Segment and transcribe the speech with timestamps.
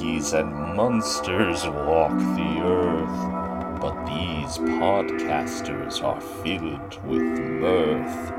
[0.00, 8.32] and monsters walk the earth, but these podcasters are filled with mirth.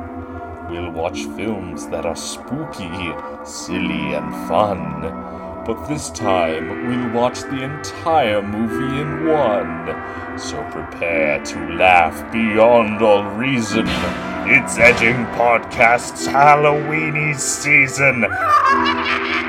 [0.70, 3.12] We'll watch films that are spooky,
[3.44, 5.02] silly, and fun,
[5.66, 10.40] but this time we'll watch the entire movie in one.
[10.40, 13.86] So prepare to laugh beyond all reason.
[14.48, 18.26] It's Edging Podcast's Halloweeny season.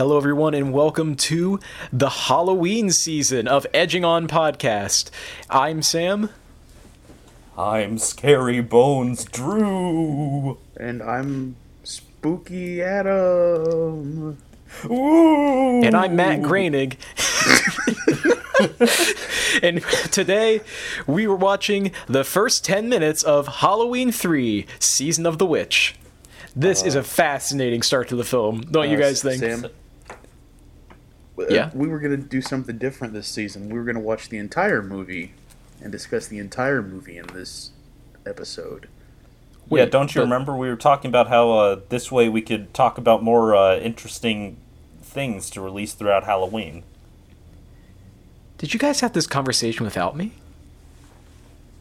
[0.00, 1.60] Hello, everyone, and welcome to
[1.92, 5.10] the Halloween season of Edging On Podcast.
[5.50, 6.30] I'm Sam.
[7.58, 10.56] I'm Scary Bones Drew.
[10.78, 14.38] And I'm Spooky Adam.
[14.86, 15.82] Ooh.
[15.84, 16.92] And I'm Matt Groening.
[19.62, 20.62] and today
[21.06, 25.94] we were watching the first 10 minutes of Halloween 3 Season of the Witch.
[26.56, 29.40] This is a fascinating start to the film, don't you Uh, guys think?
[29.40, 29.68] Sam, uh,
[31.48, 31.70] Yeah?
[31.74, 33.68] We were going to do something different this season.
[33.70, 35.32] We were going to watch the entire movie
[35.82, 37.70] and discuss the entire movie in this
[38.26, 38.88] episode.
[39.70, 42.74] yeah, don't you but- remember we were talking about how uh, this way we could
[42.74, 44.56] talk about more uh, interesting
[45.02, 46.82] things to release throughout Halloween?
[48.58, 50.32] Did you guys have this conversation without me?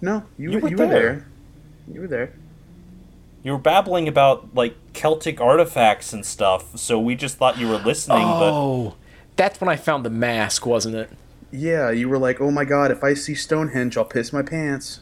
[0.02, 1.00] No, you, You were, were you were there.
[1.02, 1.26] there.
[1.94, 2.34] You were there.
[3.44, 7.78] You were babbling about like Celtic artifacts and stuff, so we just thought you were
[7.80, 8.20] listening.
[8.22, 8.96] Oh,
[9.40, 11.09] that's when I found the mask, wasn't it?
[11.50, 15.00] Yeah, you were like, oh my god, if I see Stonehenge, I'll piss my pants.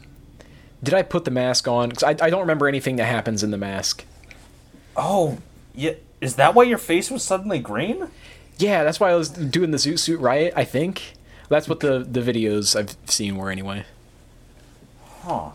[0.83, 1.91] Did I put the mask on?
[1.91, 4.05] 'Cause I, I don't remember anything that happens in the mask.
[4.95, 5.39] Oh,
[5.73, 8.09] yeah, is that why your face was suddenly green?
[8.59, 11.13] Yeah, that's why I was doing the Zoot Suit Riot, I think.
[11.49, 13.85] That's what the, the videos I've seen were anyway.
[15.23, 15.49] Huh.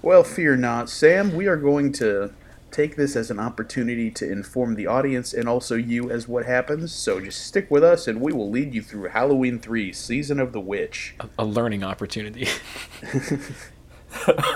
[0.00, 1.34] Well, fear not, Sam.
[1.34, 2.32] We are going to
[2.74, 6.92] take this as an opportunity to inform the audience and also you as what happens.
[6.92, 10.52] So just stick with us, and we will lead you through Halloween 3 Season of
[10.52, 11.14] the Witch.
[11.20, 12.48] A, a learning opportunity.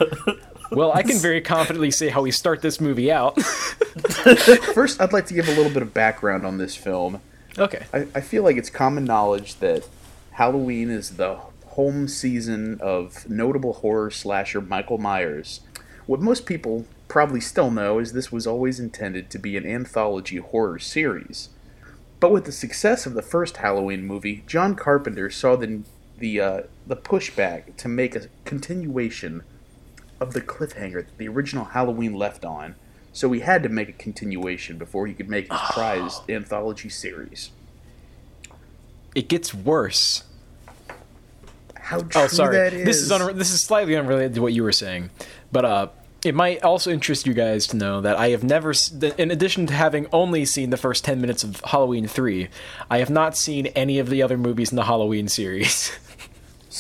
[0.73, 3.41] well, I can very confidently say how we start this movie out.
[4.75, 7.21] First, I'd like to give a little bit of background on this film.
[7.57, 7.87] okay.
[7.93, 9.87] I, I feel like it's common knowledge that
[10.33, 15.61] Halloween is the home season of notable horror slasher Michael Myers.
[16.07, 20.37] What most people probably still know is this was always intended to be an anthology
[20.37, 21.49] horror series.
[22.21, 25.81] But with the success of the first Halloween movie, John Carpenter saw the
[26.19, 29.43] the uh, the pushback to make a continuation
[30.21, 32.75] of the cliffhanger that the original Halloween left on.
[33.13, 37.51] So he had to make a continuation before he could make his prized anthology series.
[39.15, 40.25] It gets worse.
[41.77, 42.57] How true Oh, sorry.
[42.57, 42.85] that is.
[42.85, 45.11] This is unre- this is slightly unrelated to what you were saying,
[45.51, 45.89] but uh,
[46.25, 48.73] it might also interest you guys to know that I have never,
[49.19, 52.49] in addition to having only seen the first ten minutes of Halloween three,
[52.91, 55.93] I have not seen any of the other movies in the Halloween series.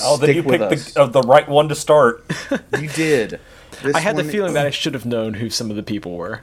[0.00, 2.24] Oh, then Stick you picked the, uh, the right one to start.
[2.78, 3.40] You did.
[3.82, 6.14] This I had the feeling that I should have known who some of the people
[6.16, 6.42] were.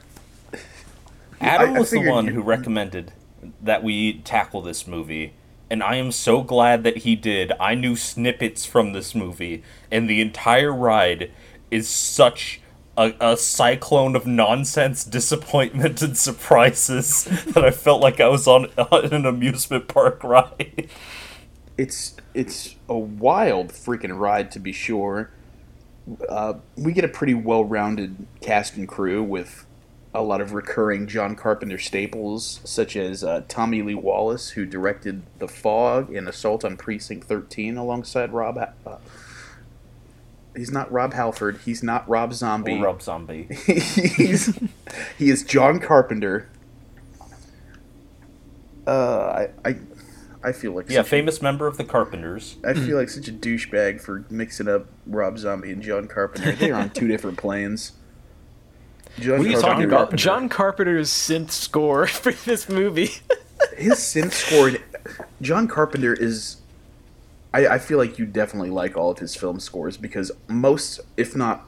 [1.40, 3.12] Adam I was the one you- who recommended
[3.62, 5.32] that we tackle this movie,
[5.70, 7.52] and I am so glad that he did.
[7.60, 11.30] I knew snippets from this movie, and the entire ride
[11.70, 12.60] is such
[12.96, 18.66] a, a cyclone of nonsense, disappointment, and surprises that I felt like I was on,
[18.78, 20.88] on an amusement park ride.
[21.76, 25.30] it's it's a wild freaking ride to be sure.
[26.28, 29.66] Uh, we get a pretty well-rounded cast and crew with
[30.14, 35.22] a lot of recurring John Carpenter staples, such as uh, Tommy Lee Wallace, who directed
[35.40, 38.56] The Fog and Assault on Precinct 13 alongside Rob.
[38.56, 38.96] Uh,
[40.56, 41.58] he's not Rob Halford.
[41.64, 42.80] He's not Rob Zombie.
[42.80, 43.48] Rob Zombie.
[43.66, 44.58] he's
[45.18, 46.48] he is John Carpenter.
[48.86, 49.76] Uh, I I,
[50.44, 52.56] I feel like Yeah, such a- famous member of the Carpenters.
[52.64, 56.52] I feel like such a douchebag for mixing up Rob Zombie and John Carpenter.
[56.52, 57.92] They're on two different planes.
[59.18, 60.14] John What are you talking about?
[60.14, 63.10] John Carpenter's synth score for this movie.
[63.76, 64.72] His synth score.
[65.40, 66.58] John Carpenter is.
[67.56, 71.34] I, I feel like you definitely like all of his film scores because most, if
[71.34, 71.66] not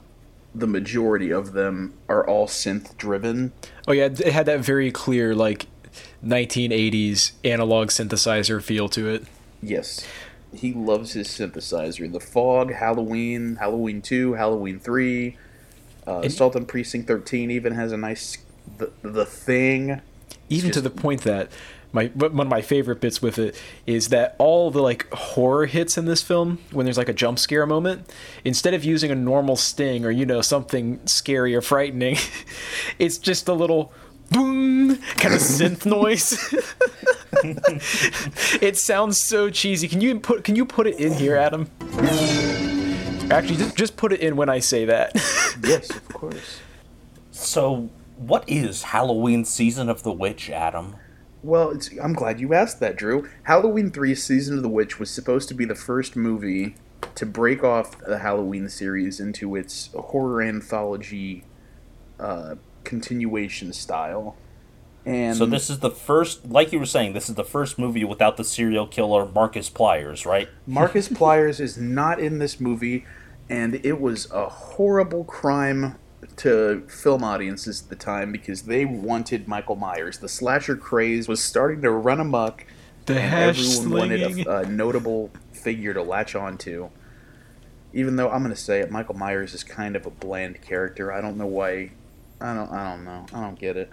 [0.54, 3.52] the majority of them, are all synth driven.
[3.86, 5.66] oh yeah, it had that very clear like
[6.22, 9.24] 1980s analog synthesizer feel to it.
[9.62, 10.06] Yes.
[10.54, 12.10] He loves his synthesizer.
[12.12, 15.38] The Fog, Halloween, Halloween 2, Halloween 3,
[16.06, 18.36] uh, Assault on Precinct 13 even has a nice.
[18.76, 20.02] The, the Thing.
[20.50, 21.50] even to the point that
[21.92, 25.96] my one of my favorite bits with it is that all the like horror hits
[25.96, 28.08] in this film when there's like a jump scare moment
[28.44, 32.16] instead of using a normal sting or you know something scary or frightening
[32.98, 33.92] it's just a little
[34.30, 36.54] boom kind of synth noise
[38.62, 41.68] it sounds so cheesy can you put can you put it in here adam
[43.30, 45.12] actually just, just put it in when i say that
[45.62, 46.60] yes, of course.
[47.30, 50.96] So, what is Halloween Season of the Witch, Adam?
[51.42, 53.28] Well, it's, I'm glad you asked that, Drew.
[53.44, 56.74] Halloween 3 Season of the Witch was supposed to be the first movie
[57.14, 61.44] to break off the Halloween series into its horror anthology
[62.18, 64.36] uh, continuation style.
[65.06, 68.04] And So this is the first, like you were saying, this is the first movie
[68.04, 70.48] without the serial killer Marcus Pliers, right?
[70.66, 73.06] Marcus Pliers is not in this movie,
[73.48, 75.96] and it was a horrible crime
[76.38, 80.18] to film audiences at the time because they wanted Michael Myers.
[80.18, 82.64] The slasher craze was starting to run amok,
[83.06, 86.90] the and hash everyone wanted a, a notable figure to latch onto.
[87.92, 91.12] Even though I'm going to say it, Michael Myers is kind of a bland character.
[91.12, 91.92] I don't know why.
[92.40, 92.70] I don't.
[92.70, 93.26] I don't know.
[93.32, 93.90] I don't get it.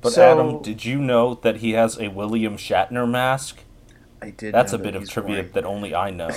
[0.00, 3.58] But So- Adam, did you know that he has a William Shatner mask?
[4.22, 4.54] I did.
[4.54, 6.30] That's know a bit that of trivia wearing- that only I know.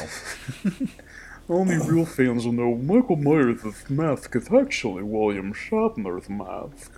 [1.49, 6.91] Only real fans will know Michael Myers' mask is actually William Shatner's mask.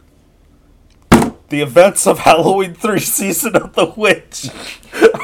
[1.49, 4.49] the events of Halloween 3 Season of the Witch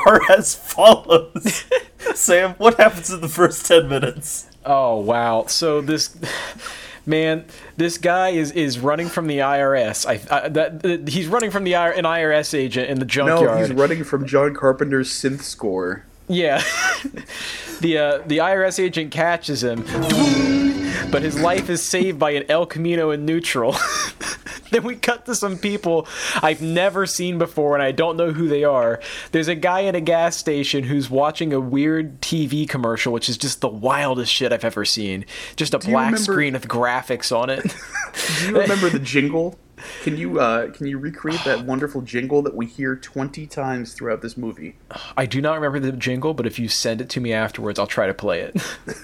[0.05, 1.65] are as follows.
[2.13, 4.47] Sam, what happens in the first 10 minutes?
[4.63, 5.45] Oh wow!
[5.47, 6.15] So this
[7.05, 7.45] man,
[7.77, 10.05] this guy is is running from the IRS.
[10.07, 13.43] I, I that, that- he's running from the I- an IRS agent in the junkyard.
[13.43, 16.05] No, he's running from John Carpenter's synth score.
[16.27, 16.57] Yeah.
[17.81, 19.81] the uh, the IRS agent catches him,
[21.11, 23.75] but his life is saved by an El Camino in neutral.
[24.71, 26.07] then we cut to some people
[26.41, 28.99] I've never seen before and I don't know who they are.
[29.31, 33.37] There's a guy in a gas station who's watching a weird TV commercial, which is
[33.37, 35.25] just the wildest shit I've ever seen.
[35.55, 37.61] Just a you black remember- screen with graphics on it.
[38.39, 39.57] Do you remember the jingle?
[40.03, 44.21] Can you uh, can you recreate that wonderful jingle that we hear twenty times throughout
[44.21, 44.75] this movie?
[45.17, 47.87] I do not remember the jingle, but if you send it to me afterwards, I'll
[47.87, 48.55] try to play it.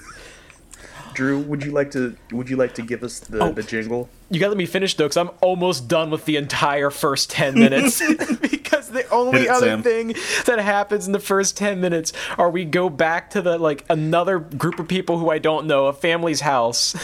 [1.14, 3.52] Drew, would you like to would you like to give us the, Oh.
[3.52, 4.08] the jingle?
[4.30, 7.52] You gotta let me finish though, because I'm almost done with the entire first 10
[7.54, 8.00] minutes.
[8.40, 9.82] because the only it, other Sam.
[9.82, 10.14] thing
[10.46, 14.38] that happens in the first 10 minutes are we go back to the, like, another
[14.38, 16.96] group of people who I don't know, a family's house.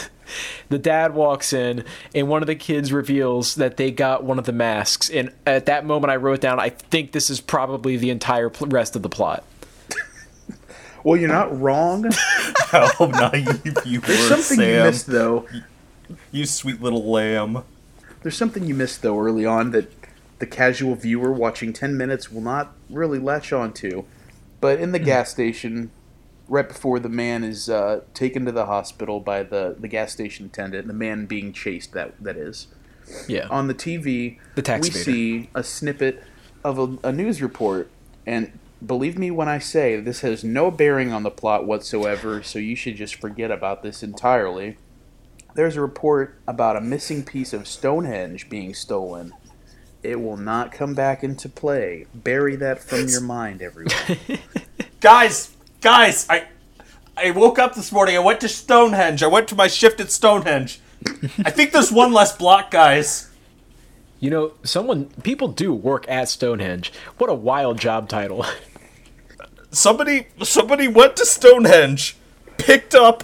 [0.69, 1.83] The dad walks in,
[2.13, 5.09] and one of the kids reveals that they got one of the masks.
[5.09, 8.67] And at that moment, I wrote down, I think this is probably the entire pl-
[8.67, 9.43] rest of the plot.
[11.01, 12.11] Well, you're not wrong.
[12.67, 15.47] How naive you There's were, something you missed though.
[16.29, 17.63] You sweet little lamb.
[18.21, 19.89] There's something you missed though early on that
[20.39, 24.05] the casual viewer watching 10 minutes will not really latch on to.
[24.59, 25.05] But in the hmm.
[25.05, 25.91] gas station,
[26.49, 30.47] right before the man is uh, taken to the hospital by the, the gas station
[30.47, 32.67] attendant, the man being chased, that that is,
[33.27, 33.47] Yeah.
[33.49, 36.23] on the TV, The tax we see a snippet
[36.63, 37.89] of a, a news report.
[38.25, 38.51] And
[38.85, 42.75] believe me when I say this has no bearing on the plot whatsoever, so you
[42.75, 44.77] should just forget about this entirely.
[45.55, 49.33] There's a report about a missing piece of Stonehenge being stolen.
[50.01, 52.05] It will not come back into play.
[52.13, 53.91] Bury that from your mind, everyone.
[55.01, 56.47] Guys, guys, I
[57.15, 58.15] I woke up this morning.
[58.15, 59.23] I went to Stonehenge.
[59.23, 60.79] I went to my shift at Stonehenge.
[61.39, 63.29] I think there's one less block, guys.
[64.19, 66.91] You know, someone, people do work at Stonehenge.
[67.17, 68.45] What a wild job title.
[69.71, 72.17] Somebody somebody went to Stonehenge,
[72.57, 73.21] picked up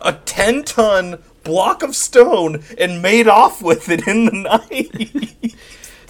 [0.00, 5.56] a 10-ton block of stone and made off with it in the night.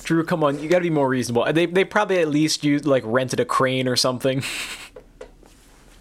[0.05, 1.51] Drew, come on, you gotta be more reasonable.
[1.53, 4.43] They, they probably at least used, like, rented a crane or something.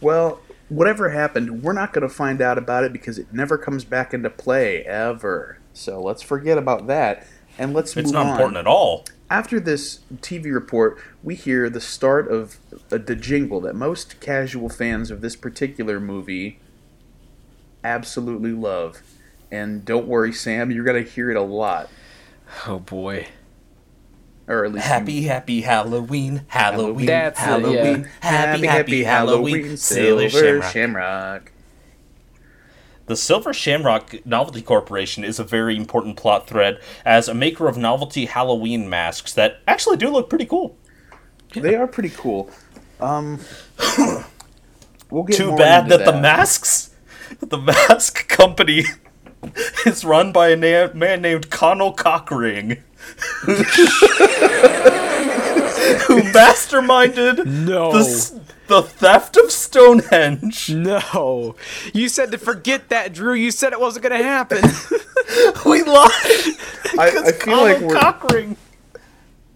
[0.01, 0.39] Well,
[0.69, 4.13] whatever happened, we're not going to find out about it because it never comes back
[4.13, 5.59] into play, ever.
[5.73, 7.25] So let's forget about that.
[7.57, 8.07] And let's move it.
[8.07, 8.31] It's move not on.
[8.33, 9.05] important at all.
[9.29, 12.57] After this TV report, we hear the start of
[12.91, 16.59] uh, the jingle that most casual fans of this particular movie
[17.83, 19.01] absolutely love.
[19.51, 21.89] And don't worry, Sam, you're going to hear it a lot.
[22.65, 23.27] Oh boy.
[24.47, 28.07] Or at least you- Happy, happy Halloween, Halloween, That's it, Halloween, yeah.
[28.21, 30.71] happy, happy, Halloween, Sailor Silver Shamrock.
[30.71, 31.51] Shamrock.
[33.07, 37.77] The Silver Shamrock Novelty Corporation is a very important plot thread as a maker of
[37.77, 40.77] novelty Halloween masks that actually do look pretty cool.
[41.53, 42.49] They are pretty cool.
[42.99, 43.39] Um,
[45.09, 46.93] we'll get Too more bad into that, the masks,
[47.39, 48.83] the mask company,
[49.85, 52.77] is run by a na- man named Conal Cockring.
[56.07, 57.91] who masterminded No.
[57.91, 60.69] the, the theft of Stonehenge.
[60.69, 61.55] No.
[61.93, 63.33] You said to forget that, Drew.
[63.33, 64.63] You said it wasn't going to happen.
[65.65, 66.07] We lied.
[66.97, 67.99] I, because I feel like we're.
[67.99, 68.55] Cockring.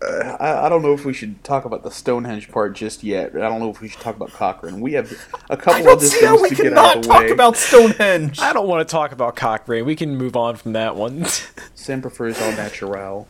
[0.02, 3.36] I, I don't know if we should talk about the Stonehenge part just yet.
[3.36, 4.82] I don't know if we should talk about Cochran.
[4.82, 5.12] We have
[5.50, 7.30] a couple don't other see how things we to get out cannot of the talk
[7.30, 8.40] about Stonehenge.
[8.40, 9.86] I don't want to talk about Cochran.
[9.86, 11.26] We can move on from that one.
[11.76, 13.28] Sam prefers all natural.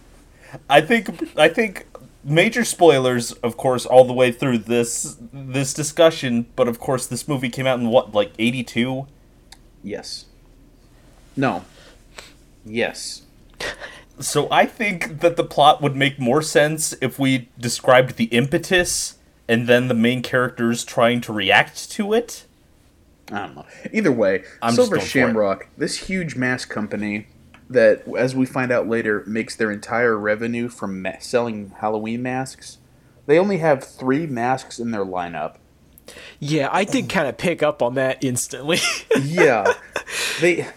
[0.70, 1.88] I think I think
[2.24, 6.48] major spoilers, of course, all the way through this this discussion.
[6.56, 9.08] But of course, this movie came out in what, like eighty two.
[9.84, 10.26] Yes.
[11.36, 11.66] No.
[12.66, 13.24] Yes.
[14.20, 19.18] So I think that the plot would make more sense if we described the impetus
[19.48, 22.46] and then the main characters trying to react to it.
[23.32, 23.66] I don't know.
[23.92, 25.06] Either way, I'm just Silver for.
[25.06, 27.28] Shamrock, this huge mask company
[27.70, 32.78] that, as we find out later, makes their entire revenue from ma- selling Halloween masks.
[33.26, 35.56] They only have three masks in their lineup.
[36.40, 38.80] yeah, I did kind of pick up on that instantly.
[39.22, 39.74] yeah
[40.42, 40.68] they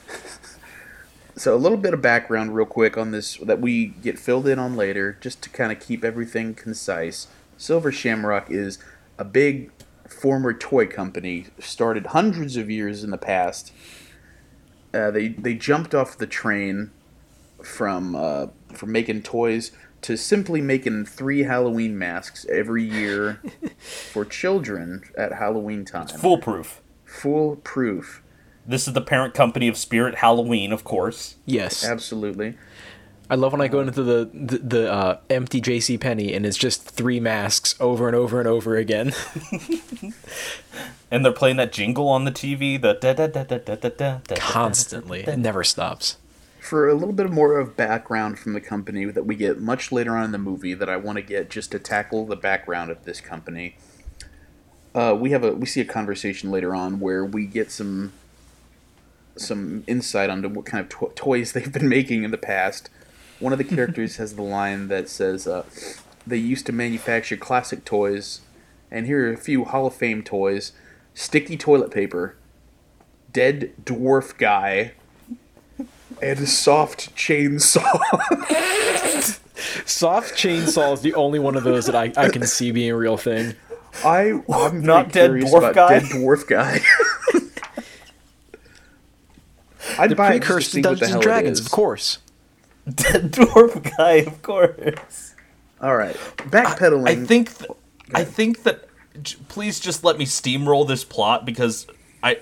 [1.37, 4.59] so a little bit of background real quick on this that we get filled in
[4.59, 7.26] on later just to kind of keep everything concise
[7.57, 8.79] silver shamrock is
[9.19, 9.71] a big
[10.09, 13.73] former toy company started hundreds of years in the past
[14.93, 16.91] uh, they they jumped off the train
[17.62, 19.73] from uh, from making toys
[20.03, 23.41] to simply making three Halloween masks every year
[23.79, 26.07] for children at Halloween time.
[26.09, 26.83] Foolproof.
[27.07, 28.23] Foolproof.
[28.66, 31.37] This is the parent company of Spirit Halloween, of course.
[31.44, 32.56] Yes, absolutely.
[33.28, 35.99] I love when I go into the the, the uh, empty J.C.
[35.99, 39.12] Penney and it's just three masks over and over and over again.
[41.11, 44.18] and they're playing that jingle on the TV, the da da da da da da
[44.26, 44.37] da.
[44.37, 46.18] Constantly, it never stops.
[46.61, 50.16] For a little bit more of background from the company that we get much later
[50.16, 53.04] on in the movie, that I want to get just to tackle the background of
[53.04, 53.76] this company.
[54.94, 58.12] Uh, we have a we see a conversation later on where we get some
[59.37, 62.91] some insight onto what kind of to- toys they've been making in the past.
[63.41, 65.64] One of the characters has the line that says, uh,
[66.26, 68.41] "They used to manufacture classic toys,
[68.91, 70.73] and here are a few Hall of Fame toys:
[71.14, 72.37] sticky toilet paper,
[73.33, 74.93] dead dwarf guy,
[76.23, 77.83] and a soft chainsaw."
[79.87, 82.97] Soft chainsaw is the only one of those that I, I can see being a
[82.97, 83.55] real thing.
[84.05, 85.99] I I'm Not very dead curious dwarf about guy?
[86.00, 86.81] Dead dwarf guy.
[89.99, 92.19] I'd The buy it to precursor to see what the Dungeons and Dragons, of course.
[92.95, 95.35] Dead dwarf guy, of course.
[95.81, 97.09] All right, backpedaling.
[97.09, 97.71] I think th-
[98.14, 98.88] I think that
[99.23, 101.87] j- please just let me steamroll this plot because
[102.23, 102.38] I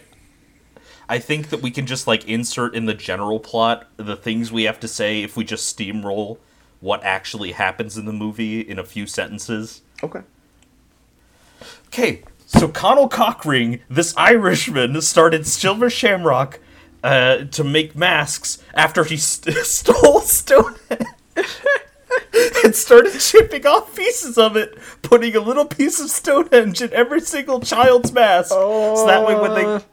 [1.08, 4.64] I think that we can just like insert in the general plot the things we
[4.64, 6.38] have to say if we just steamroll
[6.80, 9.82] what actually happens in the movie in a few sentences.
[10.02, 10.22] Okay.
[11.88, 16.58] Okay, so Conal Cockring, this Irishman, started Silver Shamrock
[17.02, 21.06] uh, to make masks after he st- stole Stonehenge
[22.64, 27.20] and started chipping off pieces of it, putting a little piece of Stonehenge in every
[27.20, 28.50] single child's mask.
[28.96, 29.84] So that way, when they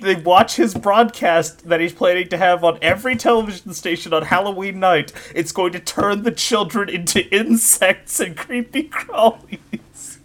[0.00, 4.78] they watch his broadcast that he's planning to have on every television station on Halloween
[4.78, 10.18] night, it's going to turn the children into insects and creepy crawlies.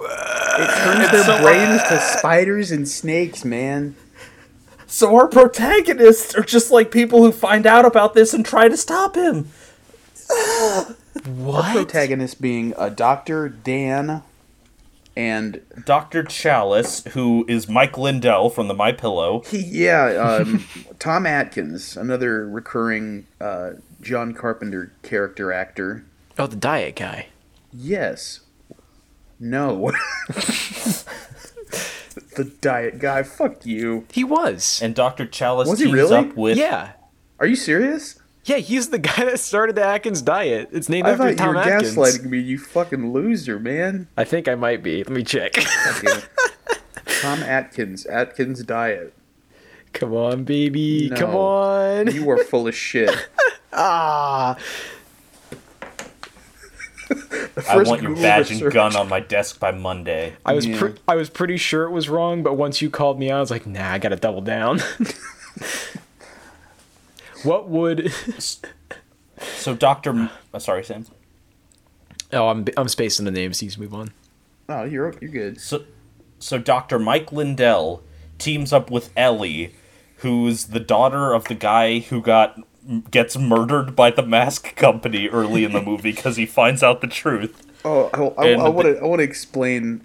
[0.00, 3.96] It turns their brains to spiders and snakes, man.
[4.88, 8.76] So our protagonists are just like people who find out about this and try to
[8.76, 9.50] stop him.
[11.26, 11.64] What?
[11.64, 14.22] Our Protagonist being a Doctor Dan
[15.16, 16.22] and Dr.
[16.22, 19.42] Challis, who is Mike Lindell from the My Pillow.
[19.46, 20.64] he, yeah, um,
[21.00, 26.04] Tom Atkins, another recurring uh, John Carpenter character actor.
[26.38, 27.26] Oh, the diet guy.
[27.72, 28.40] Yes.
[29.40, 29.92] No.
[32.36, 33.22] the diet guy.
[33.22, 34.06] Fuck you.
[34.12, 34.80] He was.
[34.82, 35.26] And Dr.
[35.26, 36.16] Challis Was he teams really?
[36.16, 36.92] up with yeah.
[37.38, 38.20] Are you serious?
[38.44, 40.70] Yeah, he's the guy that started the Atkins diet.
[40.72, 41.94] It's named I after thought you Tom were Atkins.
[41.94, 44.08] gaslighting me, you fucking loser, man.
[44.16, 45.04] I think I might be.
[45.04, 45.52] Let me check.
[47.20, 49.12] Tom Atkins, Atkins diet.
[49.92, 51.10] Come on, baby.
[51.14, 52.12] Come on.
[52.12, 53.10] You are full of shit.
[53.72, 54.56] ah.
[57.08, 60.34] The I want your Google badge and gun on my desk by Monday.
[60.44, 60.78] I was Yeah.
[60.78, 63.40] pre- I was pretty sure it was wrong, but once you called me out, I
[63.40, 64.80] was like, nah, I gotta double down.
[67.42, 68.12] what would?
[69.40, 70.10] So Dr.
[70.10, 71.06] M- uh, sorry, Sam.
[72.32, 73.58] Oh, I'm I'm spacing the names.
[73.58, 74.10] Please move on.
[74.68, 75.60] Oh, you're you're good.
[75.60, 75.84] So,
[76.38, 76.98] so Dr.
[76.98, 78.02] Mike Lindell
[78.38, 79.74] teams up with Ellie,
[80.18, 82.60] who's the daughter of the guy who got
[83.10, 87.06] gets murdered by the mask company early in the movie because he finds out the
[87.06, 87.66] truth.
[87.84, 90.02] Oh, I, I, And I want to I want to explain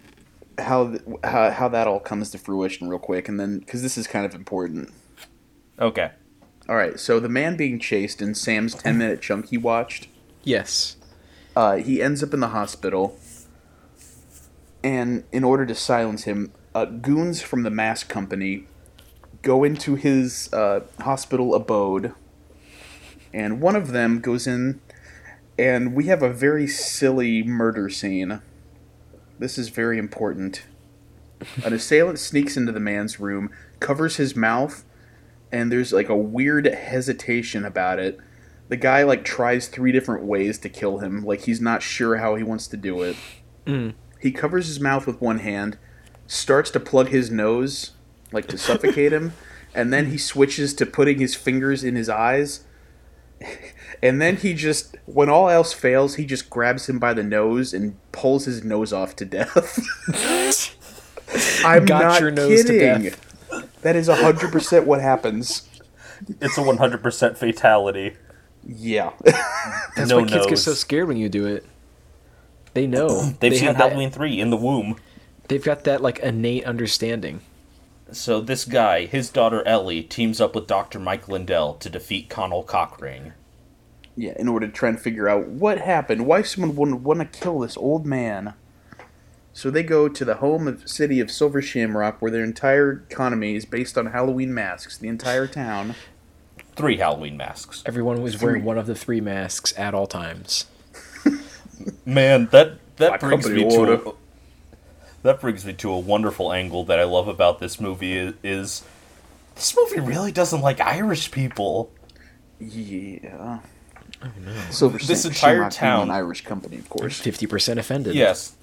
[0.60, 3.98] how, th- how how that all comes to fruition real quick, and then because this
[3.98, 4.92] is kind of important.
[5.80, 6.12] Okay.
[6.70, 10.08] All right, so the man being chased in Sam's ten minute chunk he watched,
[10.44, 10.96] Yes.
[11.58, 13.18] uh, he ends up in the hospital,
[14.84, 18.66] and in order to silence him, uh, goons from the mask company
[19.42, 22.13] go into his uh, hospital abode,
[23.34, 24.80] and one of them goes in,
[25.58, 28.42] and we have a very silly murder scene.
[29.40, 30.63] This is very important.
[31.66, 33.50] An assailant sneaks into the man's room,
[33.80, 34.86] covers his mouth,
[35.52, 38.20] and there's like a weird hesitation about it.
[38.70, 42.36] The guy like tries three different ways to kill him, like he's not sure how
[42.36, 43.16] he wants to do it.
[43.66, 43.94] Mm.
[44.20, 45.78] He covers his mouth with one hand,
[46.28, 47.92] starts to plug his nose,
[48.32, 49.34] like to suffocate him,
[49.75, 52.63] and then he switches to putting his fingers in his eyes.
[54.02, 57.74] And then he just, when all else fails, he just grabs him by the nose
[57.74, 59.80] and pulls his nose off to death.
[61.66, 63.04] I'm Got not your nose to kidding.
[63.04, 63.82] death.
[63.82, 65.68] That is 100% what happens.
[66.42, 68.16] It's a 100% fatality.
[68.66, 69.12] Yeah.
[69.96, 71.66] That's no why kids get so scared when you do it.
[72.74, 73.08] They know.
[73.40, 74.98] They've they seen have that- Halloween 3 in the womb.
[75.48, 77.42] They've got that like innate understanding.
[78.13, 81.00] So this guy, his daughter Ellie, teams up with Dr.
[81.00, 83.34] Mike Lindell to defeat Conal Cockring.
[84.15, 87.39] yeah, in order to try and figure out what happened, why someone would want to
[87.39, 88.53] kill this old man.
[89.53, 93.55] So they go to the home of city of Silver Shamrock, where their entire economy
[93.55, 94.98] is based on Halloween masks.
[94.98, 95.96] The entire town.
[96.75, 97.84] Three Halloween masks.
[97.86, 100.65] Everyone was wearing one of the three masks at all times.
[102.05, 104.13] Man, that that My brings company me to a,
[105.24, 108.84] that brings me to a wonderful angle that I love about this movie is, is
[109.56, 111.92] this movie really doesn't like Irish people.
[112.60, 113.60] Yeah.
[114.22, 114.53] Oh no.
[114.70, 117.20] Silver This entire town- an Irish company, of course.
[117.20, 118.15] Fifty percent offended.
[118.15, 118.56] Yes.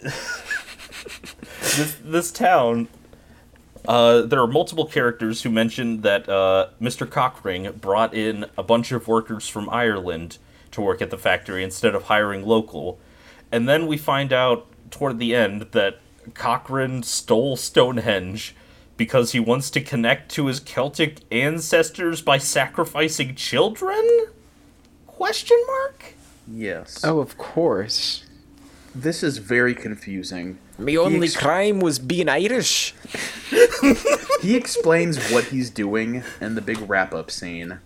[0.00, 2.88] this this town.
[3.86, 7.08] Uh, there are multiple characters who mention that uh, Mr.
[7.08, 10.36] Cockring brought in a bunch of workers from Ireland
[10.72, 12.98] to work at the factory instead of hiring local,
[13.50, 15.98] and then we find out toward the end that
[16.34, 18.54] Cochran stole Stonehenge
[18.96, 24.26] because he wants to connect to his Celtic ancestors by sacrificing children?
[25.06, 26.14] Question mark.
[26.46, 27.04] Yes.
[27.04, 28.24] Oh, of course.
[28.94, 30.58] This is very confusing.
[30.78, 32.94] My only ex- crime was being Irish.
[34.40, 37.80] He explains what he's doing in the big wrap up scene,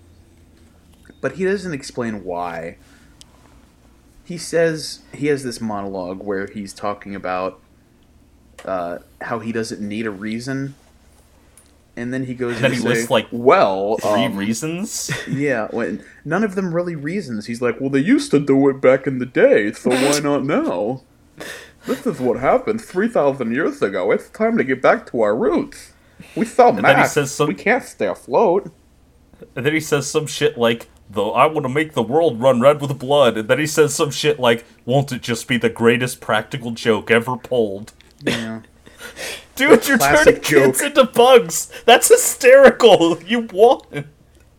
[1.23, 2.77] but he doesn't explain why.
[4.25, 7.61] He says he has this monologue where he's talking about
[8.65, 10.75] uh, how he doesn't need a reason,
[11.97, 15.11] and then he goes then and he say, lists, like, well, Three um, reasons.
[15.29, 17.47] yeah, when, none of them really reasons.
[17.47, 20.45] He's like, well, they used to do it back in the day, so why not
[20.45, 21.03] now?
[21.87, 24.13] This is what happened 3,000 years ago.
[24.13, 25.93] It's time to get back to our roots.
[26.37, 27.15] We sell then he masks.
[27.15, 28.73] says some- We can't stay afloat.
[29.57, 32.61] And then he says some shit like, "Though I want to make the world run
[32.61, 35.69] red with blood." And then he says some shit like, "Won't it just be the
[35.71, 38.61] greatest practical joke ever pulled?" Yeah.
[39.55, 41.71] Dude, you're Classic turning kids into bugs.
[41.85, 43.19] That's hysterical.
[43.27, 44.07] You won.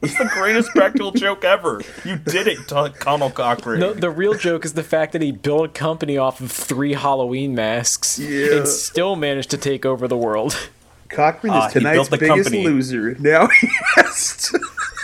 [0.03, 1.81] It's the greatest practical joke ever.
[2.03, 3.79] You did it, T- Conal Cochran.
[3.79, 6.93] No, the real joke is the fact that he built a company off of three
[6.93, 8.57] Halloween masks Yeah.
[8.57, 10.69] and still managed to take over the world.
[11.09, 12.65] Cochran is ah, he tonight's biggest company.
[12.65, 13.15] loser.
[13.17, 14.59] Now he has to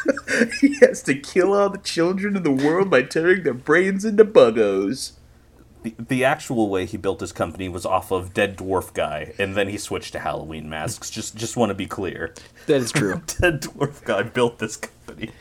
[0.62, 4.26] he has to kill all the children in the world by turning their brains into
[4.26, 5.14] buggos.
[5.82, 9.56] The, the actual way he built his company was off of Dead Dwarf Guy, and
[9.56, 11.10] then he switched to Halloween masks.
[11.10, 12.34] Just, just want to be clear.
[12.66, 13.22] That is true.
[13.40, 15.32] Dead Dwarf Guy built this company.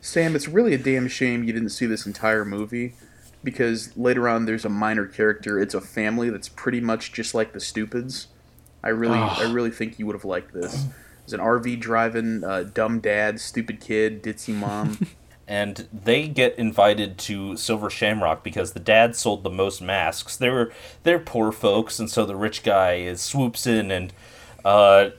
[0.00, 2.94] Sam, it's really a damn shame you didn't see this entire movie
[3.42, 5.58] because later on there's a minor character.
[5.60, 8.28] It's a family that's pretty much just like the Stupids.
[8.82, 10.86] I really, I really think you would have liked this.
[11.28, 14.98] It's an RV driving, uh, dumb dad, stupid kid, ditzy mom.
[15.46, 20.38] and they get invited to Silver Shamrock because the dad sold the most masks.
[20.38, 24.10] They're they're poor folks, and so the rich guy is swoops in and
[24.64, 25.10] uh,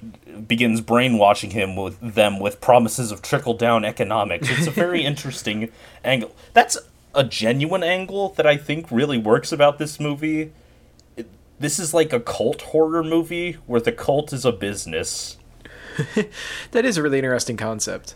[0.48, 4.50] begins brainwashing him with them with promises of trickle down economics.
[4.50, 5.72] It's a very interesting
[6.04, 6.36] angle.
[6.54, 6.76] That's
[7.14, 10.54] a genuine angle that I think really works about this movie.
[11.16, 15.36] It- This is like a cult horror movie where the cult is a business.
[16.72, 18.16] that is a really interesting concept.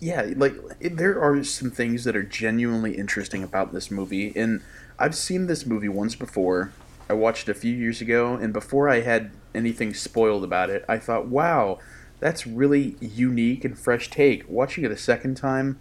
[0.00, 4.62] yeah, like there are some things that are genuinely interesting about this movie, and
[4.98, 6.72] I've seen this movie once before.
[7.08, 10.84] I watched it a few years ago, and before I had anything spoiled about it,
[10.88, 11.78] I thought, "Wow,
[12.18, 15.78] that's really unique and fresh take." Watching it a second time,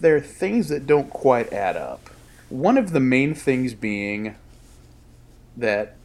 [0.00, 2.10] there are things that don't quite add up.
[2.48, 4.36] One of the main things being
[5.56, 5.96] that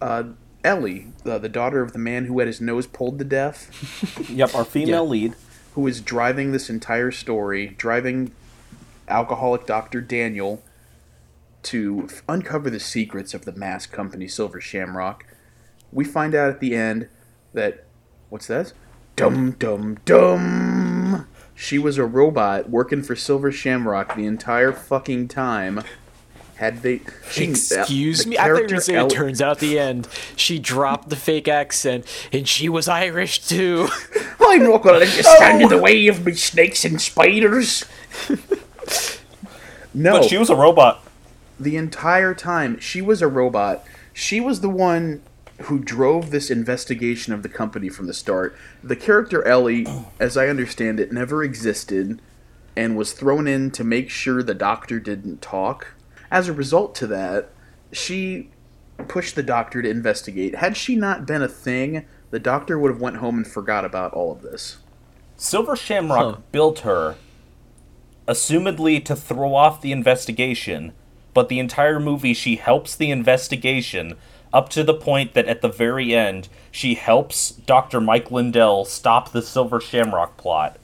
[0.00, 0.24] uh,
[0.66, 4.54] Ellie, the, the daughter of the man who had his nose pulled to death, Yep,
[4.54, 5.10] our female Yeah.
[5.10, 5.34] lead.
[5.74, 8.32] who is driving this entire story, driving
[9.08, 10.00] alcoholic Dr.
[10.00, 10.62] Daniel
[11.62, 15.24] to f- uncover the secrets of the mask company Silver Shamrock.
[15.92, 17.08] We find out at the end
[17.52, 17.84] that
[18.28, 18.72] what's that?
[19.16, 21.26] Dum dum dum.
[21.54, 25.82] She was a robot working for Silver Shamrock the entire fucking time.
[26.56, 27.02] Had they?
[27.30, 28.38] She, uh, Excuse the me.
[28.38, 31.10] I thought you were character gonna El- it turns out at the end she dropped
[31.10, 33.88] the fake accent and she was Irish too.
[34.40, 35.34] I'm not gonna let you oh.
[35.36, 37.84] stand in the way of me snakes and spiders.
[39.94, 41.02] no, But she was a robot.
[41.60, 43.84] the entire time she was a robot.
[44.14, 45.22] She was the one
[45.62, 48.56] who drove this investigation of the company from the start.
[48.82, 49.86] The character Ellie,
[50.18, 52.20] as I understand it, never existed
[52.76, 55.94] and was thrown in to make sure the doctor didn't talk.
[56.30, 57.50] As a result to that,
[57.92, 58.50] she
[59.08, 60.56] pushed the doctor to investigate.
[60.56, 64.12] Had she not been a thing, the doctor would have went home and forgot about
[64.14, 64.78] all of this.
[65.36, 66.40] Silver Shamrock Huh.
[66.50, 67.16] built her,
[68.26, 70.92] assumedly to throw off the investigation,
[71.34, 74.14] but the entire movie she helps the investigation
[74.52, 78.00] up to the point that at the very end she helps Dr.
[78.00, 80.78] Mike Lindell stop the Silver Shamrock plot.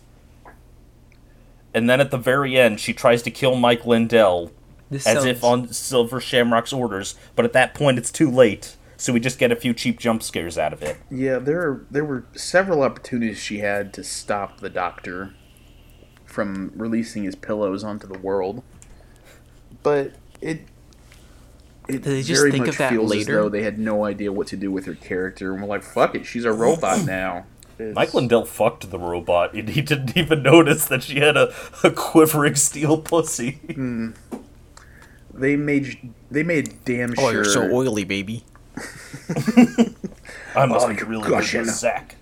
[1.74, 4.50] And then at the very end she tries to kill Mike Lindell
[4.92, 8.76] This as if on Silver Shamrock's orders, but at that point it's too late.
[8.96, 10.96] So we just get a few cheap jump scares out of it.
[11.10, 15.34] Yeah, there there were several opportunities she had to stop the doctor
[16.24, 18.62] from releasing his pillows onto the world,
[19.82, 20.60] but it
[21.88, 24.04] it Did they just very think much of that feels as though they had no
[24.04, 27.04] idea what to do with her character, and we're like, "Fuck it, she's a robot
[27.06, 27.46] now."
[27.78, 31.52] It's- Mike Lindell fucked the robot, and he didn't even notice that she had a,
[31.82, 33.52] a quivering steel pussy.
[33.74, 34.10] Hmm.
[35.34, 37.32] They made they made damn Oh, sure.
[37.32, 38.44] you're so oily, baby.
[40.54, 41.64] I must Oh, be really gushing.
[41.64, 42.16] good sack.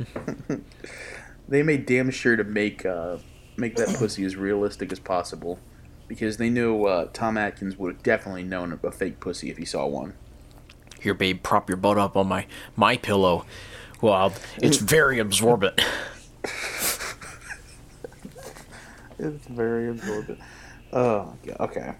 [1.48, 3.18] they made damn sure to make uh,
[3.56, 5.58] make that pussy as realistic as possible,
[6.08, 9.64] because they knew uh, Tom Atkins would have definitely known a fake pussy if he
[9.64, 10.14] saw one.
[11.00, 12.46] Here, babe, prop your butt up on my
[12.76, 13.44] my pillow.
[14.00, 15.80] Well, it's very absorbent.
[19.22, 20.38] It's very absorbent.
[20.94, 21.94] Oh, okay.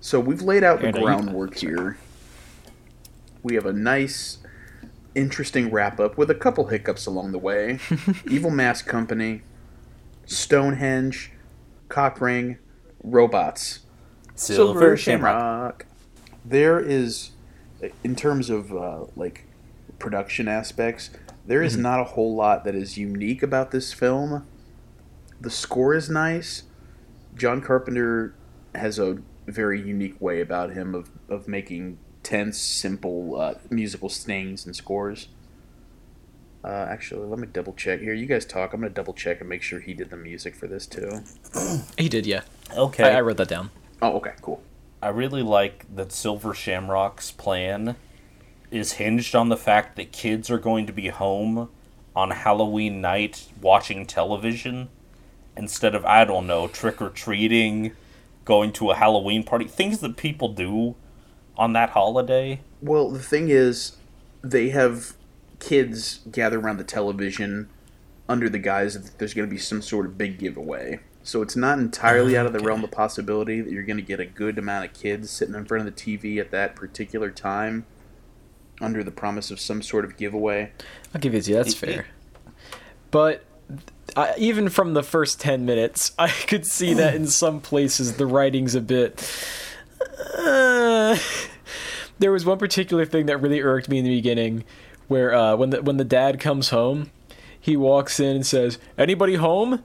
[0.00, 1.98] So we've laid out the And groundwork here.
[3.42, 4.38] We have a nice,
[5.14, 7.78] interesting wrap up with a couple hiccups along the way.
[8.30, 9.42] Evil Mask Company,
[10.26, 11.32] Stonehenge,
[11.88, 12.58] Cockring,
[13.02, 13.80] robots.
[14.34, 15.86] Silver Shamrock.
[16.44, 17.30] There is,
[18.04, 19.46] in terms of uh, like
[19.98, 21.10] production aspects,
[21.46, 24.46] there is not a whole lot that is unique about this film.
[25.40, 26.64] The score is nice.
[27.36, 28.34] John Carpenter
[28.74, 34.66] has a very unique way about him of, of making tense, simple uh, musical stings
[34.66, 35.28] and scores.
[36.64, 38.12] Uh, actually, let me double check here.
[38.12, 38.72] You guys talk.
[38.72, 41.22] I'm gonna double check and make sure he did the music for this too.
[41.98, 42.42] he did, yeah.
[42.76, 43.04] Okay.
[43.04, 43.70] I, I wrote that down.
[44.02, 44.60] Oh, okay, cool.
[45.00, 47.94] I really like that Silver Shamrock's plan
[48.72, 51.68] is hinged on the fact that kids are going to be home
[52.16, 54.88] on Halloween night watching television
[55.56, 57.92] instead of, I don't know, trick or treating,
[58.46, 59.66] going to a Halloween party.
[59.66, 60.94] Things that people do
[61.58, 62.60] on that holiday.
[62.80, 63.96] Well, the thing is,
[64.42, 65.12] they have
[65.58, 67.68] kids gather around the television
[68.28, 71.00] under the guise that there's going to be some sort of big giveaway.
[71.22, 74.02] So it's not entirely ah, out of the realm of possibility that you're going to
[74.02, 77.30] get a good amount of kids sitting in front of the TV at that particular
[77.30, 77.84] time
[78.80, 80.70] under the promise of some sort of giveaway.
[81.12, 81.56] I'll give it to you.
[81.56, 82.06] That's It- fair.
[83.10, 83.44] But
[84.16, 88.26] I, even from the first 10 minutes, I could see that in some places the
[88.26, 89.22] writing's a bit.
[90.36, 91.16] Uh,
[92.18, 94.64] there was one particular thing that really irked me in the beginning
[95.08, 97.10] where uh, when, the, when the dad comes home,
[97.60, 99.82] he walks in and says, Anybody home?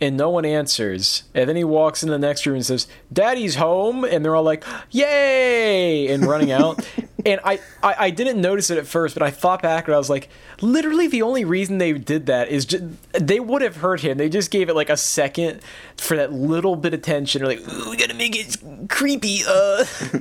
[0.00, 1.24] and no one answers.
[1.34, 4.42] And then he walks in the next room and says, "Daddy's home," and they're all
[4.42, 6.88] like, "Yay!" and running out.
[7.26, 9.98] And I, I, I didn't notice it at first, but I thought back and I
[9.98, 10.28] was like,
[10.60, 14.18] literally, the only reason they did that is just they would have heard him.
[14.18, 15.60] They just gave it like a second
[15.96, 17.42] for that little bit of tension.
[17.42, 18.56] They're like, we gotta make it
[18.88, 19.40] creepy.
[19.46, 19.84] Uh.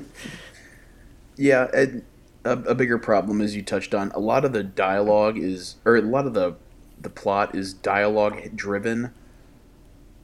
[1.40, 2.04] Yeah, and
[2.44, 5.96] a, a bigger problem, as you touched on, a lot of the dialogue is, or
[5.96, 6.58] a lot of the
[7.02, 9.14] the plot is dialogue driven.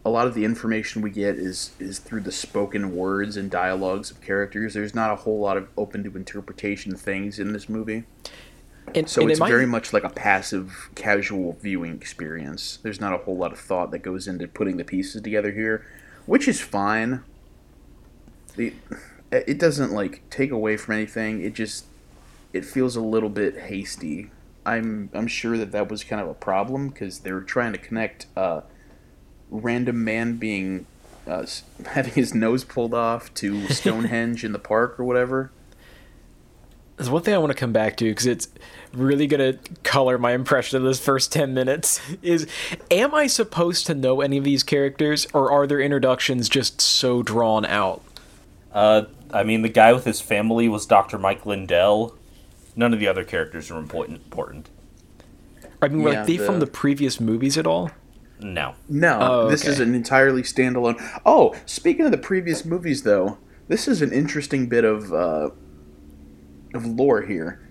[0.06, 4.12] A lot of the information we get is is through the spoken words and dialogues
[4.12, 4.76] of characters.
[4.76, 8.04] There's not a whole lot of open to interpretation things in this movie,
[8.94, 12.78] And, so and it's it might- very much like a passive, casual viewing experience.
[12.84, 15.84] There's not a whole lot of thought that goes into putting the pieces together here,
[16.28, 17.24] which is fine.
[18.56, 18.74] the
[19.32, 21.42] it doesn't like take away from anything.
[21.42, 21.86] It just
[22.54, 24.30] it feels a little bit hasty.
[24.68, 27.80] I'm I'm sure that that was kind of a problem because they were trying to
[27.80, 28.62] connect uh,
[29.50, 30.86] random man being
[31.28, 31.46] uh,
[31.88, 35.52] having his nose pulled off to Stonehenge in the park or whatever.
[36.98, 38.48] There's one thing I want to come back to because it's
[38.94, 42.48] really going to color my impression of this first 10 minutes is
[42.90, 47.22] am I supposed to know any of these characters or are their introductions just so
[47.22, 48.02] drawn out?
[48.72, 49.04] Uh,
[49.34, 51.18] I mean, the guy with his family was Dr.
[51.18, 52.16] Mike Lindell.
[52.78, 54.22] None of the other characters are important.
[54.24, 54.70] Important.
[55.82, 57.92] I mean, were Yeah, like they from the- the previous movies at all?
[58.40, 58.76] No.
[58.90, 59.72] No, Oh, this okay.
[59.72, 61.02] is an entirely standalone.
[61.26, 65.50] Oh, speaking of the previous movies, though, this is an interesting bit of uh,
[66.74, 67.62] of lore here.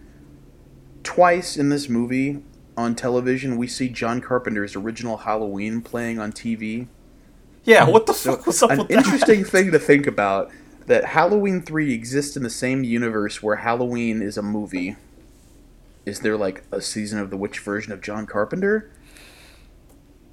[1.02, 2.42] Twice in this movie
[2.76, 6.88] on television, we see John Carpenter's original Halloween playing on TV.
[7.64, 9.04] Yeah, what the So, fuck was up an with that?
[9.04, 10.50] interesting thing to think about
[10.86, 14.96] that Halloween 3 exists in the same universe where Halloween is a movie.
[16.04, 18.90] Is there like a season of the witch version of John Carpenter?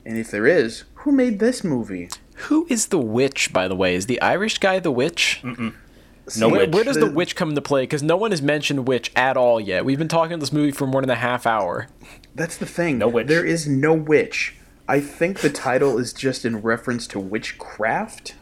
[0.05, 2.09] And if there is, who made this movie?
[2.47, 3.95] Who is the witch, by the way?
[3.95, 5.41] Is the Irish guy the witch?
[5.43, 6.69] No where, witch.
[6.73, 7.83] where does the The- witch come into play?
[7.83, 9.85] Because no one has mentioned witch at all yet.
[9.85, 11.87] We've been talking about this movie for more than a half hour.
[12.33, 12.97] That's the thing.
[12.97, 13.27] No witch.
[13.27, 14.55] There is no witch.
[14.87, 18.35] I think the title is just in reference to witchcraft.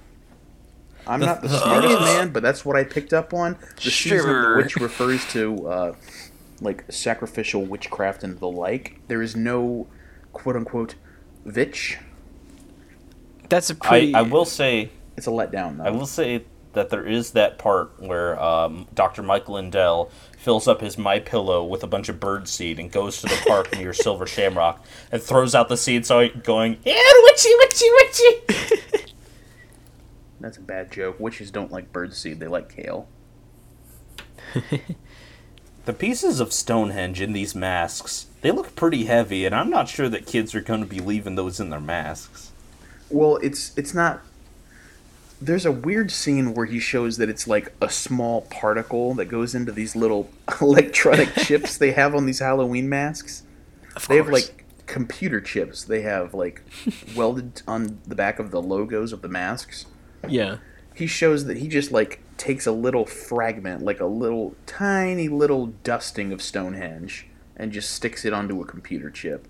[1.08, 3.58] I'm not the smartest man, but that's what I picked up on.
[3.84, 5.96] The season of the witch refers to uh,
[6.62, 9.00] like sacrificial witchcraft and the like.
[9.08, 9.88] There is no
[10.34, 10.96] quote unquote
[11.46, 11.98] vitch.
[13.50, 14.16] That's a I, pretty.
[14.16, 15.86] I will say It's a letdown though.
[15.86, 19.24] I will say that there is that part where um, Dr.
[19.24, 23.22] Mike Lindell fills up his My Pillow with a bunch of bird seed and goes
[23.22, 27.50] to the park near Silver Shamrock and throws out the seed, so going, "Yeah, witchy,
[27.58, 29.06] witchy, witchy."
[30.40, 31.20] That's a bad joke.
[31.20, 33.08] Witches don't like birdseed; they like kale.
[35.90, 40.08] The pieces of Stonehenge in these masks, they look pretty heavy, and I'm not sure
[40.08, 42.52] that kids are going to be leaving those in their masks.
[43.10, 44.22] Well, it's it's not.
[45.42, 49.56] There's a weird scene where he shows that it's like a small particle that goes
[49.56, 50.30] into these little
[50.62, 53.42] electronic chips they have on these Halloween masks.
[53.96, 55.84] of They have like computer chips.
[55.86, 56.62] They have like
[57.16, 59.88] welded on the back of the logos of the masks.
[60.28, 60.58] yeah.
[61.00, 65.68] He shows that he just like takes a little fragment, like a little tiny little
[65.68, 69.48] dusting of Stonehenge, and just sticks it onto a computer chip.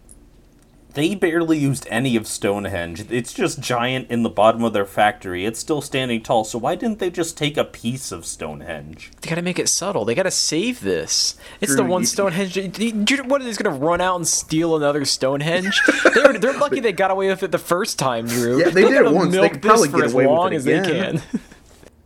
[0.96, 3.12] They barely used any of Stonehenge.
[3.12, 5.46] It's just giant in the bottom of their factory.
[5.46, 9.12] It's still standing tall, so why didn't they just take a piece of Stonehenge?
[9.22, 10.04] They gotta make it subtle.
[10.04, 11.36] They gotta save this.
[11.62, 12.54] It's Drew, the one you- Stonehenge.
[12.54, 15.80] do you- What are they gonna run out and steal another Stonehenge?
[16.16, 18.58] they're, they're lucky they got away with it the first time, Drew.
[18.60, 19.32] Yeah, they They're did it gonna once.
[19.32, 21.20] They Milk could this probably for get as away with long it as they again.
[21.20, 21.40] can.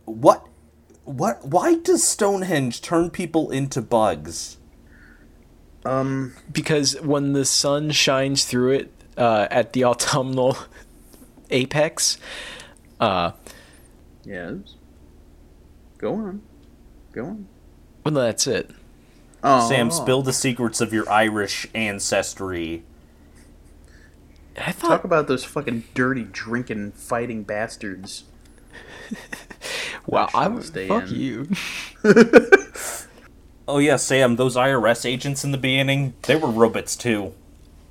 [0.04, 0.46] What?
[1.04, 1.44] What?
[1.46, 4.58] Why does Stonehenge turn people into bugs?
[5.84, 10.56] Um, because when the sun shines through it uh, at the autumnal
[11.50, 12.18] apex,
[13.00, 13.32] uh,
[14.24, 14.76] yes.
[15.98, 16.42] Go on.
[17.12, 17.46] Go on.
[18.04, 18.70] well, that's it.
[19.42, 22.82] Oh, Sam, spill the secrets of your Irish ancestry.
[24.56, 28.24] I thought Talk about those fucking dirty drinking fighting bastards.
[30.06, 31.14] Wow, Shall I'm stay fuck in.
[31.14, 31.48] you.
[33.66, 37.34] Oh yeah, Sam, those IRS agents in the beginning, they were robots too.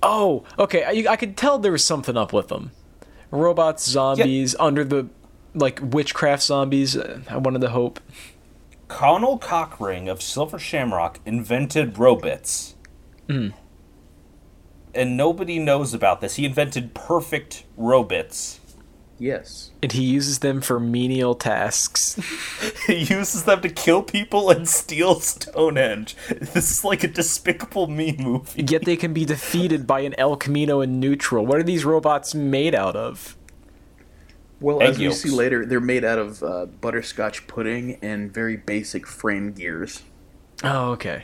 [0.03, 0.83] Oh, okay.
[0.83, 2.71] I, I could tell there was something up with them.
[3.31, 5.07] Robots, zombies, under the
[5.55, 6.95] like witchcraft zombies.
[6.97, 7.99] uh, I wanted to hope.
[8.87, 12.75] Conal Cockring of Silver Shamrock invented robots.
[14.93, 16.35] And nobody knows about this.
[16.35, 18.59] He invented perfect robots.
[19.19, 19.71] Yes.
[19.81, 22.19] And he uses them for menial tasks.
[22.87, 26.15] he uses them to kill people and steal Stonehenge.
[26.27, 28.63] This is like a Despicable Me movie.
[28.63, 31.45] Yet they can be defeated by an El Camino in neutral.
[31.45, 33.37] What are these robots made out of?
[34.59, 35.21] Well, Egg as we yolks.
[35.21, 40.03] see later, they're made out of uh, butterscotch pudding and very basic frame gears.
[40.63, 41.23] Oh, okay.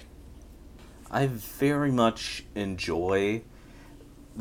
[1.10, 3.44] I very much enjoy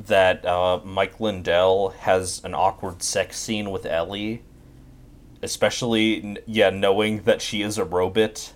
[0.06, 4.42] that uh, Mike Lindell has an awkward sex scene with Ellie,
[5.42, 8.52] especially yeah, knowing that she is a robot.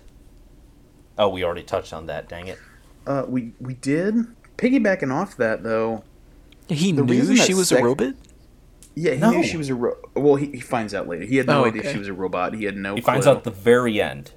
[1.17, 2.27] Oh, we already touched on that.
[2.29, 2.59] Dang it!
[3.05, 4.15] Uh, we we did
[4.57, 6.03] piggybacking off that though.
[6.69, 8.13] He The knew reason she was sec- a robot?
[8.95, 9.31] Yeah, he No.
[9.31, 10.35] knew she was a ro- well.
[10.35, 11.25] He, he finds out later.
[11.25, 11.93] He had no Oh, idea okay.
[11.93, 12.53] she was a robot.
[12.53, 12.91] He had no.
[12.91, 13.01] Idea.
[13.01, 14.31] He finds out at the very end.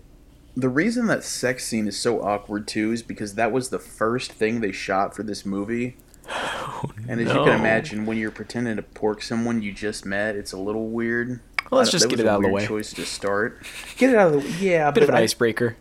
[0.57, 4.33] The reason that sex scene is so awkward too is because that was the first
[4.33, 5.97] thing they shot for this movie.
[7.09, 10.53] and as you can imagine, when you're pretending to pork someone you just met, it's
[10.53, 11.41] a little weird.
[11.71, 12.67] Well, let's just get it a out of the way.
[12.67, 13.63] Choice to start.
[13.97, 14.55] Get it out of the way.
[14.61, 15.77] Yeah, Bit but of an I- icebreaker.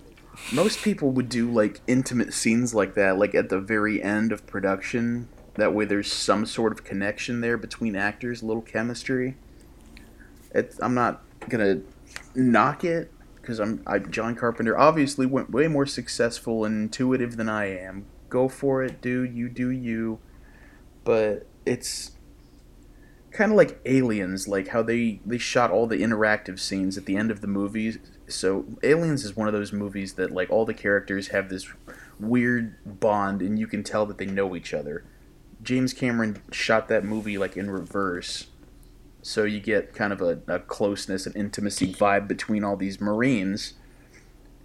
[0.53, 4.45] most people would do like intimate scenes like that, like at the very end of
[4.47, 5.27] production.
[5.55, 9.35] That way, there's some sort of connection there between actors, a little chemistry.
[10.53, 11.81] It's, I'm not gonna
[12.33, 17.47] knock it because I'm I, John Carpenter obviously went way more successful and intuitive than
[17.49, 18.05] I am.
[18.29, 19.33] Go for it, dude.
[19.35, 20.19] You do you.
[21.05, 22.11] But it's
[23.35, 27.15] kind of like Aliens, like how they they shot all the interactive scenes at the
[27.15, 27.99] end of the movies.
[28.27, 31.67] So Aliens is one of those movies that like all the characters have this
[32.19, 35.03] weird bond, and you can tell that they know each other.
[35.61, 38.47] James Cameron shot that movie like in reverse,
[39.21, 43.73] so you get kind of a, a closeness and intimacy vibe between all these Marines.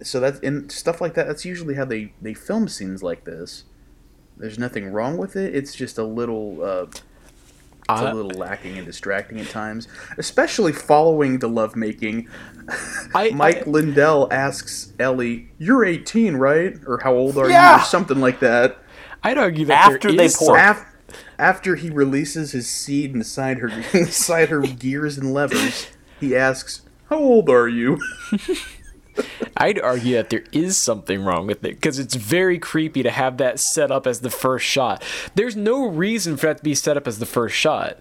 [0.01, 1.27] So that's and stuff like that.
[1.27, 3.65] That's usually how they they film scenes like this.
[4.41, 5.55] There's nothing wrong with it.
[5.55, 6.63] It's just a little.
[6.63, 7.01] Uh, it's
[7.87, 12.27] I- a little lacking and distracting at times, especially following the lovemaking.
[13.15, 16.75] I, Mike I- Lindell asks Ellie, "You're 18, right?
[16.87, 17.51] Or how old are you?
[17.53, 17.81] Yeah!
[17.81, 18.77] Or something like that."
[19.23, 20.85] I'd argue that After there they is pour- Af-
[21.37, 25.87] after he releases his seed inside her inside her gears and levers,
[26.19, 27.99] he asks, "How old are you?"
[29.57, 33.37] I'd argue that there is something wrong with it because it's very creepy to have
[33.37, 35.03] that set up as the first shot.
[35.35, 37.99] There's no reason for that to be set up as the first shot.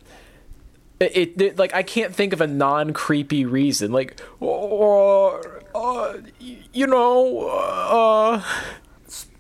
[1.01, 3.91] It, it- like I can't think of a non creepy reason.
[3.93, 5.27] Like, uh,
[5.75, 8.43] uh, you know, uh,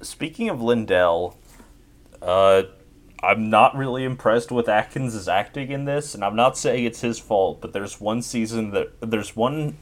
[0.03, 1.37] Speaking of Lindell,
[2.23, 2.63] uh,
[3.23, 7.19] I'm not really impressed with Atkins' acting in this, and I'm not saying it's his
[7.19, 9.77] fault, but there's one season that there's one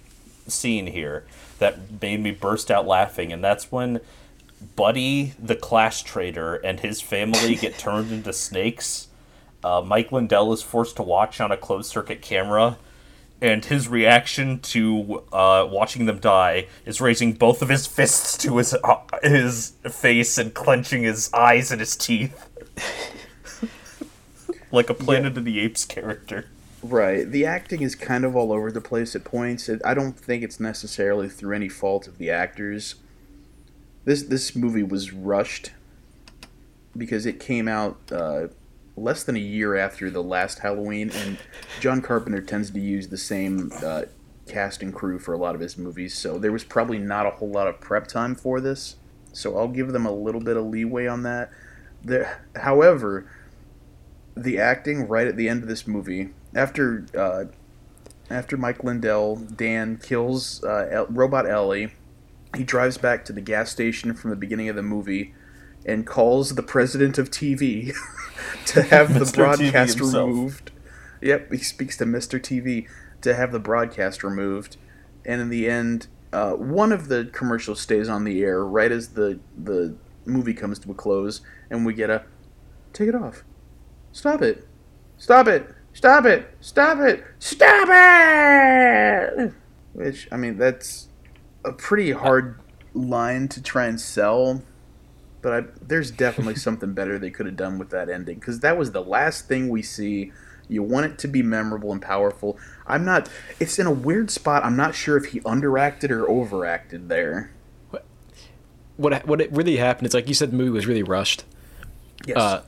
[0.49, 1.25] scene here
[1.59, 4.01] that made me burst out laughing, and that's when
[4.77, 9.09] Buddy, the Clash trader, and his family get turned into snakes.
[9.63, 12.79] Uh, Mike Lindell is forced to watch on a closed circuit camera,
[13.41, 18.57] and his reaction to uh, watching them die is raising both of his fists to
[18.57, 22.49] his uh, his face and clenching his eyes and his teeth,
[24.73, 26.47] like a Planet of the Apes character.
[26.83, 27.29] Right.
[27.29, 29.69] The acting is kind of all over the place at points.
[29.85, 32.97] I don't think it's necessarily through any fault of the actors.
[34.05, 35.73] This this movie was rushed
[36.97, 38.49] because it came out uh,
[38.97, 41.39] less than a year after the last Halloween, and
[41.81, 44.03] John Carpenter tends to use the same uh,
[44.47, 46.15] cast and crew for a lot of his movies.
[46.15, 48.97] So there was probably not a whole lot of prep time for this.
[49.33, 51.51] So I'll give them a little bit of leeway on that.
[52.03, 53.31] There, however,
[54.37, 57.45] the acting right at the end of this movie, after uh,
[58.31, 61.93] after Mike Lindell, Dan kills uh, El- Robot Ellie,
[62.57, 65.35] he drives back to the gas station from the beginning of the movie
[65.87, 67.95] and calls the president of TV
[68.67, 70.71] to have the broadcast removed.
[71.21, 72.39] Yep, he speaks to Mr.
[72.39, 72.89] TV
[73.23, 74.77] to have the broadcast removed,
[75.25, 79.11] and in the end, uh, one of the commercials stays on the air right as
[79.11, 82.25] the the movie comes to a close, and we get a
[82.93, 83.43] take it off.
[84.13, 84.67] Stop it.
[85.17, 85.75] Stop it.
[85.99, 86.49] Stop it.
[86.61, 87.25] Stop it.
[87.41, 89.53] Stop it.
[89.95, 91.09] Which I mean, that's
[91.65, 92.61] a pretty hard
[92.95, 94.63] line to try and sell.
[95.43, 98.79] But I, there's definitely something better they could have done with that ending because that
[98.79, 100.31] was the last thing we see.
[100.69, 102.57] You want it to be memorable and powerful.
[102.87, 103.29] I'm not.
[103.59, 104.65] It's in a weird spot.
[104.65, 107.51] I'm not sure if he underacted or overacted there.
[108.97, 111.43] what what it really happened It's like you said, the movie was really rushed.
[112.25, 112.37] Yes.
[112.37, 112.63] Uh,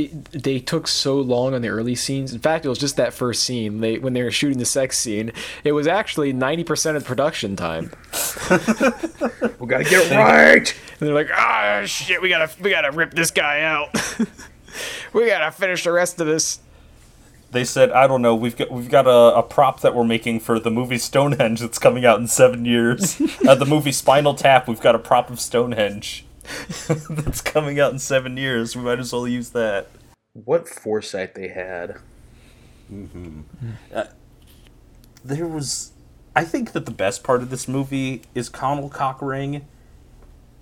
[0.00, 2.32] it, they took so long on the early scenes.
[2.32, 3.80] In fact, it was just that first scene.
[3.80, 5.32] They when they were shooting the sex scene,
[5.64, 7.92] it was actually ninety percent of the production time.
[9.58, 10.74] we gotta get it right.
[10.98, 13.88] And they're like, ah, shit, we gotta we gotta rip this guy out.
[15.12, 16.60] we gotta finish the rest of this.
[17.52, 18.34] They said, "I don't know.
[18.34, 21.78] We've got we've got a, a prop that we're making for the movie Stonehenge that's
[21.78, 23.20] coming out in seven years.
[23.46, 24.68] uh, the movie Spinal Tap.
[24.68, 26.24] We've got a prop of Stonehenge
[27.10, 28.76] that's coming out in seven years.
[28.76, 29.88] We might as well use that."
[30.32, 31.98] What foresight they had.
[32.92, 33.40] Mm-hmm.
[33.92, 34.04] Uh,
[35.24, 35.92] there was
[36.34, 39.66] I think that the best part of this movie is Conal Cochran.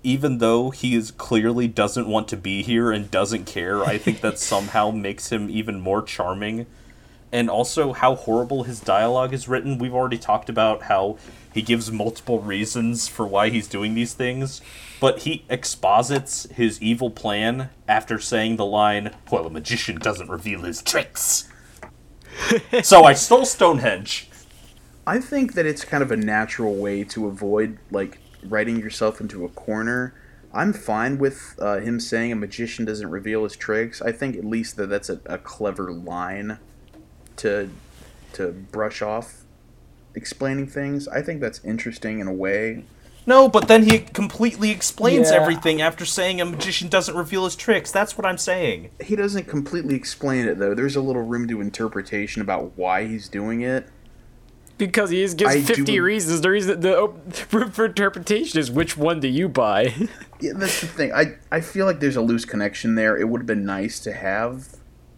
[0.01, 4.21] Even though he is clearly doesn't want to be here and doesn't care, I think
[4.21, 6.65] that somehow makes him even more charming.
[7.31, 9.77] And also how horrible his dialogue is written.
[9.77, 11.17] We've already talked about how
[11.53, 14.61] he gives multiple reasons for why he's doing these things,
[14.99, 20.61] but he exposits his evil plan after saying the line, "Well, a magician doesn't reveal
[20.61, 21.47] his tricks."
[22.83, 24.29] so I stole Stonehenge.
[25.05, 29.43] I think that it's kind of a natural way to avoid like writing yourself into
[29.43, 30.13] a corner.
[30.53, 34.01] I'm fine with uh, him saying a magician doesn't reveal his tricks.
[34.01, 36.59] I think at least that that's a, a clever line
[37.39, 37.69] to
[38.33, 39.41] to brush off
[40.15, 41.07] explaining things.
[41.07, 42.83] I think that's interesting in a way.
[43.25, 45.37] No, but then he completely explains Yeah.
[45.41, 47.91] everything after saying a magician doesn't reveal his tricks.
[47.91, 48.89] That's what I'm saying.
[49.03, 50.73] He doesn't completely explain it though.
[50.73, 53.87] There's a little room to interpretation about why he's doing it.
[54.77, 56.41] Because he gives I 50 do- reasons.
[56.41, 57.11] The reason the
[57.51, 59.93] room for interpretation is which one do you buy?
[60.41, 61.11] Yeah, that's the thing.
[61.13, 63.17] I I feel like there's a loose connection there.
[63.17, 64.69] It would have been nice to have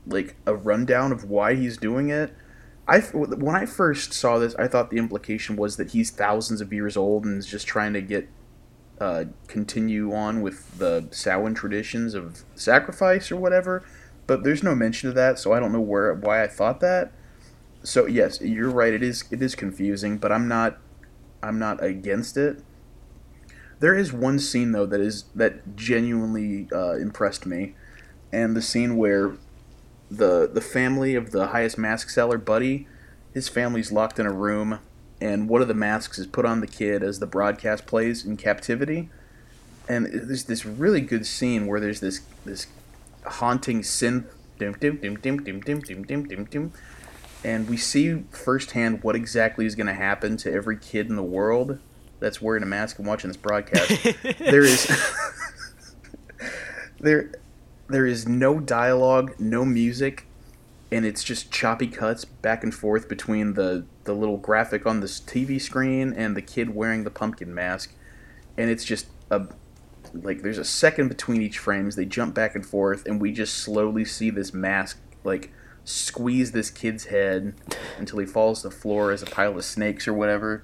[0.06, 2.34] like a rundown of why he's doing it.
[2.88, 6.74] I when I first saw this, I thought the implication was that he's thousands of
[6.74, 8.28] years old and is just trying to get
[9.00, 13.84] uh, continue on with the Samhain traditions of sacrifice or whatever.
[14.28, 17.12] But there's no mention of that, so I don't know where why I thought that.
[17.84, 18.94] So yes, you're right.
[18.94, 20.80] It is it is confusing, but I'm not
[21.42, 22.64] I'm not against it.
[23.80, 27.76] There is one scene though that is that genuinely uh, impressed me,
[28.32, 29.38] and the scene where
[30.12, 32.88] the the family of the highest mask seller, Buddy,
[33.34, 34.80] his family's locked in a room,
[35.22, 38.36] and one of the masks is put on the kid as the broadcast plays in
[38.36, 39.10] captivity,
[39.88, 42.68] and there's this really good scene where there's this this
[43.26, 44.26] haunting synth,
[44.60, 46.74] dim dim dim dim dim dim dim dim dim dim,
[47.46, 51.24] and we see firsthand what exactly is going to happen to every kid in the
[51.24, 51.80] world
[52.20, 54.04] that's wearing a mask and watching this broadcast.
[54.40, 54.88] there is
[57.00, 57.32] there
[57.92, 60.26] there is no dialogue, no music,
[60.92, 65.20] and it's just choppy cuts back and forth between the the little graphic on this
[65.20, 67.94] TV screen and the kid wearing the pumpkin mask,
[68.58, 69.48] and it's just a
[70.14, 71.96] like there's a second between each frames.
[71.96, 75.52] They jump back and forth, and we just slowly see this mask like
[75.84, 77.56] squeeze this kid's head
[77.98, 80.64] until he falls to the floor as a pile of snakes or whatever.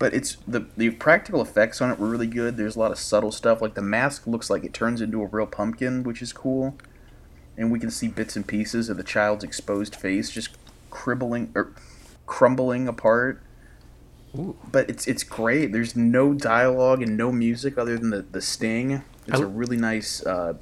[0.00, 2.56] But it's the the practical effects on it were really good.
[2.56, 5.26] There's a lot of subtle stuff, like the mask looks like it turns into a
[5.26, 6.76] real pumpkin, which is cool.
[7.56, 10.56] And we can see bits and pieces of the child's exposed face just
[10.88, 11.74] cribbling or
[12.24, 13.42] crumbling apart.
[14.38, 14.56] Ooh.
[14.72, 15.70] But it's it's great.
[15.72, 19.02] There's no dialogue and no music other than the, the sting.
[19.26, 20.54] It's I- a really nice uh,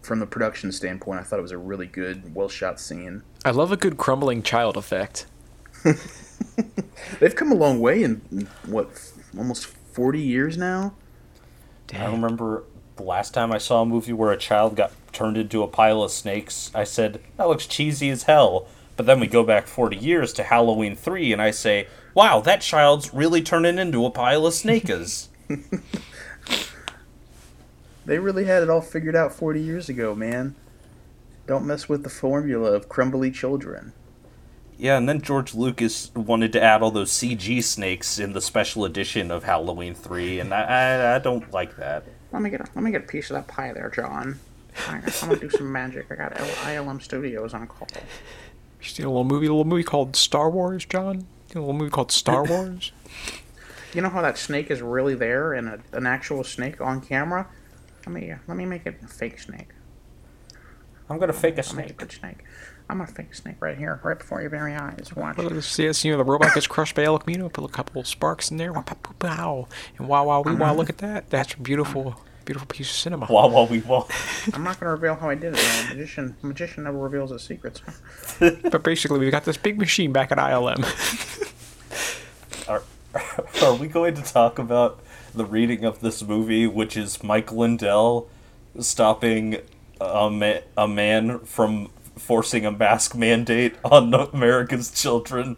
[0.00, 1.18] from the production standpoint.
[1.18, 3.22] I thought it was a really good, well shot scene.
[3.44, 5.26] I love a good crumbling child effect.
[7.20, 8.88] They've come a long way in in, what
[9.36, 10.94] almost forty years now.
[11.92, 12.64] I remember
[12.96, 16.02] the last time I saw a movie where a child got turned into a pile
[16.02, 16.70] of snakes.
[16.74, 18.66] I said, that looks cheesy as hell.
[18.96, 22.60] But then we go back 40 years to Halloween 3, and I say, wow, that
[22.60, 25.28] child's really turning into a pile of snakas.
[28.06, 30.54] They really had it all figured out 40 years ago, man.
[31.46, 33.92] Don't mess with the formula of crumbly children.
[34.78, 38.84] Yeah, and then George Lucas wanted to add all those CG snakes in the special
[38.84, 42.04] edition of Halloween 3, and I, I, I don't like that.
[42.32, 44.38] Let me get a, let me get a piece of that pie there, John.
[44.88, 46.06] I, I'm gonna do some magic.
[46.10, 47.86] I got L- ILM Studios on a call.
[48.80, 51.26] You seen a little movie, a little movie called Star Wars, John?
[51.54, 52.90] A little movie called Star Wars?
[53.94, 57.46] You know how that snake is really there and a, an actual snake on camera?
[58.04, 59.68] Let me uh, let me make it a fake snake.
[61.08, 61.96] I'm gonna fake a I'll make a snake.
[61.96, 62.38] good snake.
[62.88, 65.10] I'm gonna fake snake right here, right before your very eyes.
[65.16, 65.38] Watch.
[65.38, 68.00] Well, see, see, you know, the robot gets crushed by El Camino, put a couple
[68.00, 69.68] of sparks in there, wah, pow, pow, pow,
[69.98, 70.74] and wow, wow, wee, wow, uh-huh.
[70.74, 71.30] look at that.
[71.30, 73.26] That's a beautiful, beautiful piece of cinema.
[73.30, 74.06] Wah wah wee wah.
[74.52, 75.56] I'm not gonna reveal how I did it.
[75.56, 75.94] though.
[75.94, 77.80] magician magician never reveals his secrets.
[78.38, 80.82] But basically, we've got this big machine back at ILM.
[82.68, 82.82] Are,
[83.62, 85.00] are we going to talk about
[85.34, 88.28] the reading of this movie, which is Mike Lindell
[88.80, 89.58] stopping
[90.00, 95.56] a, ma- a man from forcing a mask mandate on America's children?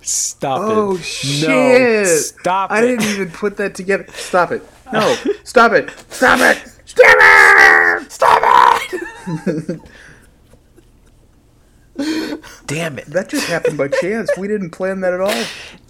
[0.00, 0.74] Stop Oh it.
[0.74, 1.48] Oh, shit!
[1.48, 2.82] No, stop I it.
[2.82, 4.06] I didn't even put that together.
[4.12, 4.62] Stop it!
[4.92, 5.16] No!
[5.44, 5.88] Stop it!
[6.10, 6.58] Stop it!
[6.84, 8.12] Stop it!
[8.12, 8.82] Stop
[9.48, 9.80] it!
[12.66, 13.06] Damn it.
[13.06, 14.30] That just happened by chance.
[14.36, 15.44] We didn't plan that at all.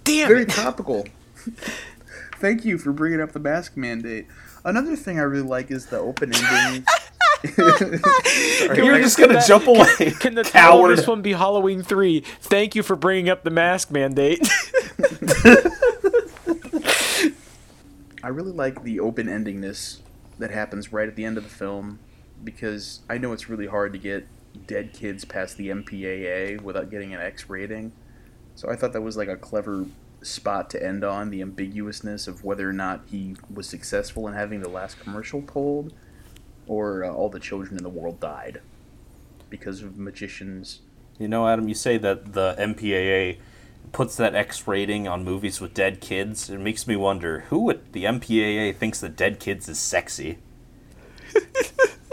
[0.05, 0.49] Damn Very it.
[0.49, 1.05] topical.
[2.39, 4.27] Thank you for bringing up the mask mandate.
[4.63, 6.85] Another thing I really like is the open ending.
[7.43, 12.21] You're just gonna jump away, Can the title of this one be Halloween 3?
[12.21, 14.39] Thank you for bringing up the mask mandate.
[18.23, 19.99] I really like the open endingness
[20.39, 21.99] that happens right at the end of the film
[22.43, 24.25] because I know it's really hard to get
[24.65, 27.91] dead kids past the MPAA without getting an X rating.
[28.55, 29.85] So I thought that was like a clever
[30.21, 34.61] spot to end on the ambiguousness of whether or not he was successful in having
[34.61, 35.93] the last commercial pulled
[36.67, 38.61] or uh, all the children in the world died
[39.49, 40.79] because of magicians.
[41.19, 43.37] You know, Adam, you say that the MPAA
[43.91, 46.49] puts that X rating on movies with dead kids.
[46.49, 50.39] It makes me wonder who at the MPAA thinks that dead kids is sexy.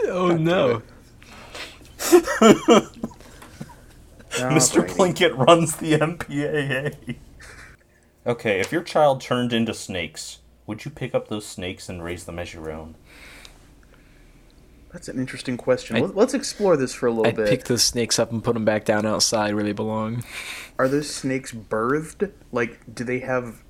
[0.05, 0.81] oh no.
[4.31, 4.87] Mr.
[4.87, 7.15] Plinkett runs the MPAA.
[8.25, 12.23] Okay, if your child turned into snakes, would you pick up those snakes and raise
[12.25, 12.95] them as your own?
[14.91, 15.95] That's an interesting question.
[15.95, 17.47] I- Let- Let's explore this for a little I'd bit.
[17.49, 20.23] pick those snakes up and put them back down outside where they belong.
[20.77, 22.29] Are those snakes birthed?
[22.51, 23.63] Like, do they have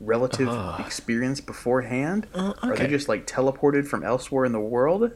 [0.00, 0.84] relative Ah.
[0.84, 2.26] experience beforehand?
[2.34, 2.84] Are okay.
[2.84, 5.12] they just like teleported from elsewhere in the world?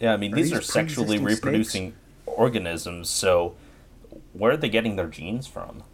[0.00, 1.92] Yeah, I mean, Are these these are sexually pre-existing reproducing
[2.26, 3.54] organisms, so
[4.32, 5.84] where are they getting their genes from?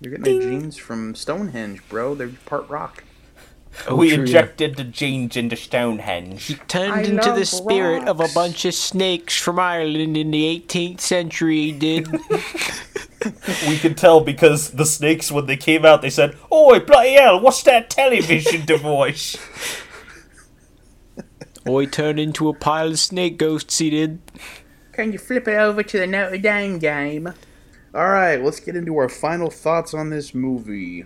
[0.00, 2.14] You're getting their genes from Stonehenge, bro.
[2.14, 3.04] They're part rock.
[3.88, 4.24] Oh, we true.
[4.24, 6.44] injected the genes into Stonehenge.
[6.44, 10.30] He turned I into the love spirit of a bunch of snakes from Ireland in
[10.30, 12.10] the 18th century, he did.
[13.68, 17.40] we could tell because the snakes, when they came out, they said, Oi, bloody hell,
[17.40, 19.36] what's that television device?
[21.64, 24.20] Boy turned into a pile of snake ghosts, he did.
[24.92, 27.32] Can you flip it over to the Notre Dame game?
[27.94, 31.04] All right, let's get into our final thoughts on this movie.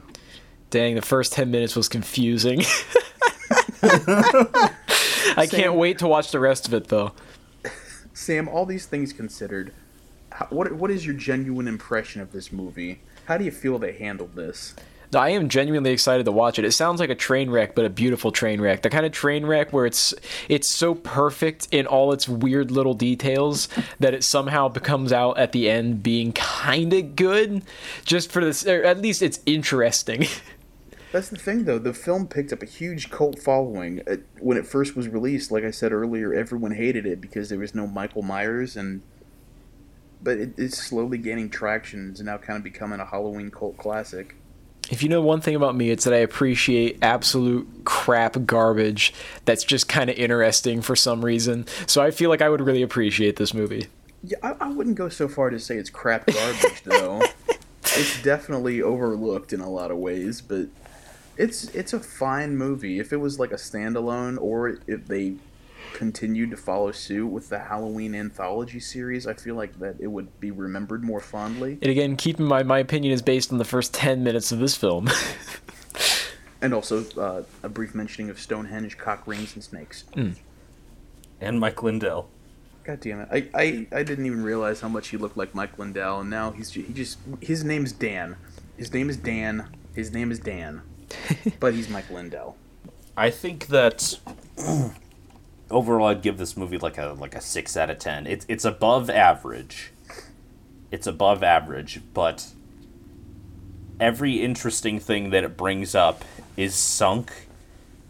[0.75, 2.63] Dang, the first 10 minutes was confusing.
[5.37, 7.13] I can't wait to watch the rest of it, though.
[8.13, 9.73] Sam, all these things considered,
[10.33, 13.03] how, what what is your genuine impression of this movie?
[13.27, 14.75] How do you feel they handled this?
[15.13, 16.65] No, I am genuinely excited to watch it.
[16.65, 18.83] It sounds like a train wreck, but a beautiful train wreck.
[18.83, 20.13] The kind of train wreck where it's
[20.49, 23.69] it's so perfect in all its weird little details
[24.01, 27.63] that it somehow becomes out at the end being kind of good,
[28.05, 28.67] just for this.
[28.67, 30.27] Or at least it's interesting.
[31.15, 31.79] That's the thing, though.
[31.79, 35.53] The film picked up a huge cult following Uh, when it first was released.
[35.53, 39.01] Like I said earlier, everyone hated it because there was no Michael Myers, and
[40.21, 42.11] but it, it's slowly gaining traction.
[42.11, 44.35] It's now kind of becoming a Halloween cult classic.
[44.91, 49.63] If you know one thing about me, it's that I appreciate absolute crap garbage that's
[49.63, 51.67] just kind of interesting for some reason.
[51.87, 53.87] So I feel like I would really appreciate this movie.
[54.25, 57.23] Yeah, I, I wouldn't go so far to say it's crap garbage, though.
[57.97, 60.67] It's definitely overlooked in a lot of ways, but
[61.37, 62.99] it's it's a fine movie.
[62.99, 65.35] If it was like a standalone, or if they
[65.95, 70.41] continued to follow suit with the Halloween anthology series, I feel like that it would
[70.41, 71.79] be remembered more fondly.
[71.81, 74.59] And again, keep in mind, my opinion is based on the first 10 minutes of
[74.59, 75.09] this film.
[76.61, 80.05] And also uh, a brief mentioning of Stonehenge, cock rings, and snakes.
[81.39, 82.31] And Mike Lindell.
[82.85, 83.29] God damn it!
[83.31, 86.53] I, I, I didn't even realize how much he looked like Mike Lindell, and now
[86.53, 88.37] he's he just his name's Dan.
[88.79, 89.77] His name is Dan.
[89.95, 90.81] His name is Dan,
[91.61, 92.57] but he's Mike Lindell.
[93.17, 94.19] I think that
[95.71, 98.27] overall, I'd give this movie like a like a six out of ten.
[98.27, 99.93] It's it's above average.
[100.91, 102.47] It's above average, but
[103.99, 106.25] every interesting thing that it brings up
[106.57, 107.49] is sunk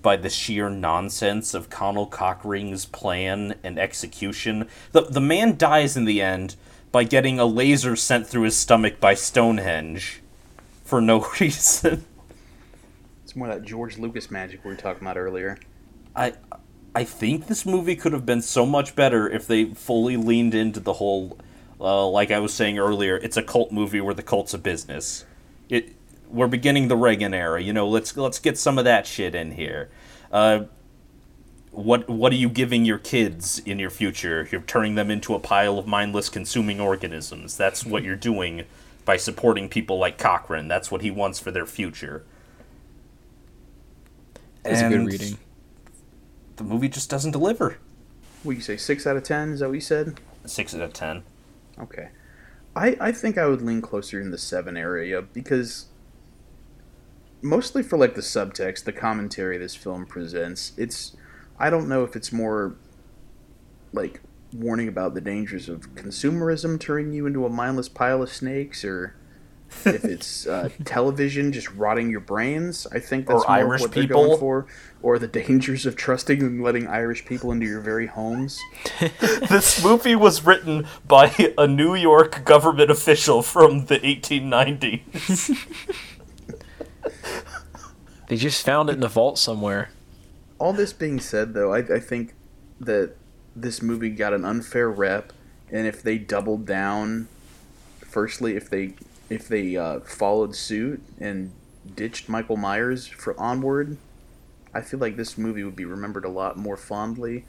[0.03, 4.69] by the sheer nonsense of Conal Cochran's plan and execution.
[4.93, 6.57] The the man dies in the end
[6.93, 10.21] by getting a laser sent through his stomach by Stonehenge
[10.85, 12.05] for no reason.
[13.25, 15.59] It's more that George Lucas magic we were talking about earlier.
[16.15, 16.35] I
[16.95, 20.79] I think this movie could have been so much better if they fully leaned into
[20.79, 21.39] the whole
[21.81, 25.25] uh, like I was saying earlier, it's a cult movie where the cult's a business.
[25.69, 25.97] It
[26.29, 29.53] we're beginning the Reagan era, you know, let's let's get some of that shit in
[29.53, 29.91] here.
[30.31, 30.65] Uh,
[31.71, 34.49] what what are you giving your kids in your future?
[34.51, 37.57] You're turning them into a pile of mindless consuming organisms.
[37.57, 38.65] That's what you're doing
[39.05, 40.69] by supporting people like Cochran.
[40.69, 42.25] That's what he wants for their future.
[44.65, 45.39] It's a good reading.
[46.57, 47.79] The movie just doesn't deliver.
[48.43, 49.53] What you say, six out of ten?
[49.53, 50.21] Is that what you said?
[50.47, 51.23] Six out of ten.
[51.79, 52.09] Okay.
[52.77, 55.87] I, I think I would lean closer in the seven area because
[57.41, 61.17] mostly for like the subtext, the commentary this film presents, it's
[61.59, 62.77] I don't know if it's more
[63.93, 64.21] like
[64.53, 69.15] warning about the dangers of consumerism turning you into a mindless pile of snakes or
[69.87, 72.87] if it's uh, television just rotting your brains.
[72.93, 74.27] I think that's Or more Irish what they're people.
[74.27, 74.67] going for.
[75.03, 78.59] Or the dangers of trusting and letting Irish people into your very homes.
[79.21, 85.51] this movie was written by a New York government official from the 1890s.
[88.29, 89.91] They just found it in the vault somewhere.
[90.59, 92.33] all this being said, though, I, I think
[92.81, 93.17] that
[93.55, 95.33] this movie got an unfair rep,
[95.71, 97.29] and if they doubled down,
[98.01, 98.95] firstly, if they
[99.35, 101.53] if they uh, followed suit and
[101.95, 103.99] ditched Michael Myers for Onward,
[104.73, 107.45] I feel like this movie would be remembered a lot more fondly.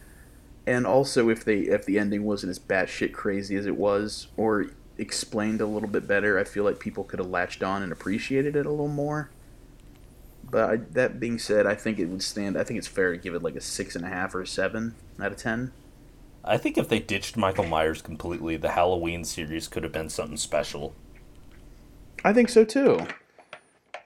[0.68, 4.68] And also, if they if the ending wasn't as batshit crazy as it was, or
[4.98, 8.56] explained a little bit better, I feel like people could have latched on and appreciated
[8.56, 9.30] it a little more.
[10.44, 12.58] But I, that being said, I think it would stand.
[12.58, 14.48] I think it's fair to give it like a six and a half or a
[14.48, 15.72] seven out of ten.
[16.44, 20.38] I think if they ditched Michael Myers completely, the Halloween series could have been something
[20.38, 20.96] special.
[22.26, 23.06] I think so too.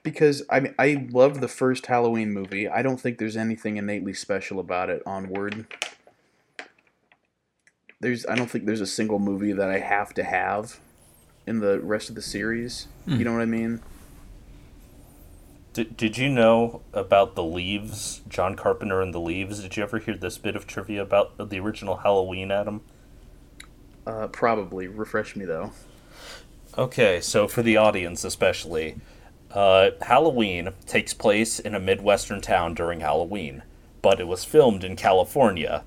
[0.02, 2.68] because I mean, I love the first Halloween movie.
[2.68, 5.02] I don't think there's anything innately special about it.
[5.06, 5.66] Onward.
[8.00, 10.80] There's I don't think there's a single movie that I have to have
[11.46, 12.86] in the rest of the series.
[13.06, 13.80] You know what I mean?
[15.72, 19.62] Did, did you know about the Leaves, John Carpenter and the Leaves?
[19.62, 22.82] Did you ever hear this bit of trivia about the original Halloween, Adam?
[24.06, 24.88] Uh, probably.
[24.88, 25.72] Refresh me though.
[26.78, 28.96] Okay, so for the audience especially,
[29.52, 33.62] uh, Halloween takes place in a Midwestern town during Halloween,
[34.02, 35.82] but it was filmed in California.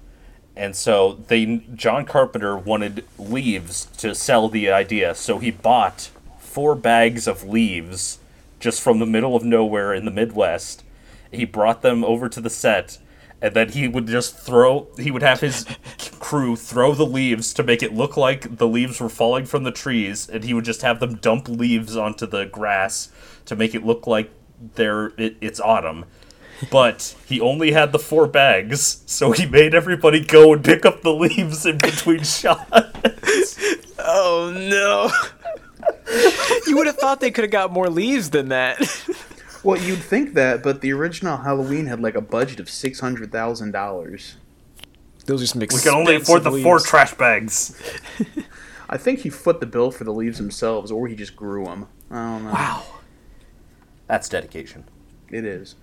[0.55, 6.75] And so they John Carpenter wanted leaves to sell the idea, so he bought four
[6.75, 8.19] bags of leaves
[8.59, 10.83] just from the middle of nowhere in the Midwest.
[11.31, 12.97] He brought them over to the set,
[13.43, 14.87] and then he would just throw.
[14.97, 15.65] He would have his
[16.19, 19.71] crew throw the leaves to make it look like the leaves were falling from the
[19.71, 23.11] trees, and he would just have them dump leaves onto the grass
[23.45, 24.31] to make it look like
[24.75, 26.05] they're it, it's autumn.
[26.71, 31.01] But he only had the four bags, so he made everybody go and pick up
[31.01, 33.59] the leaves in between shots.
[33.99, 35.11] Oh no!
[36.65, 38.79] you would have thought they could have got more leaves than that.
[39.63, 43.31] Well, you'd think that, but the original Halloween had like a budget of six hundred
[43.31, 44.35] thousand dollars.
[45.25, 47.79] Those are some We can only afford the four trash bags.
[48.89, 51.87] I think he foot the bill for the leaves themselves, or he just grew them.
[52.11, 52.51] I don't know.
[52.51, 52.83] Wow.
[54.07, 54.83] That's dedication.
[55.29, 55.75] It is.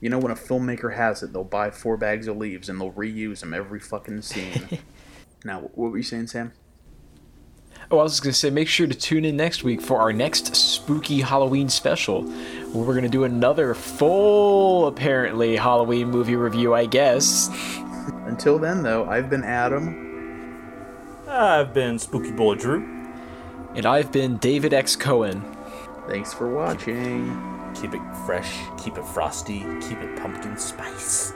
[0.00, 2.92] You know, when a filmmaker has it, they'll buy four bags of leaves and they'll
[2.92, 4.78] reuse them every fucking scene.
[5.44, 6.52] now, what were you saying, Sam?
[7.92, 10.12] Oh, I was just gonna say, make sure to tune in next week for our
[10.12, 16.86] next spooky Halloween special, where we're gonna do another full, apparently, Halloween movie review, I
[16.86, 17.50] guess.
[18.26, 20.06] Until then, though, I've been Adam.
[21.26, 22.78] I've been Spooky Boy Drew.
[23.74, 24.94] And I've been David X.
[24.94, 25.42] Cohen.
[26.06, 27.36] Thanks for watching.
[27.74, 31.32] Keep it fresh, keep it frosty, keep it pumpkin spice.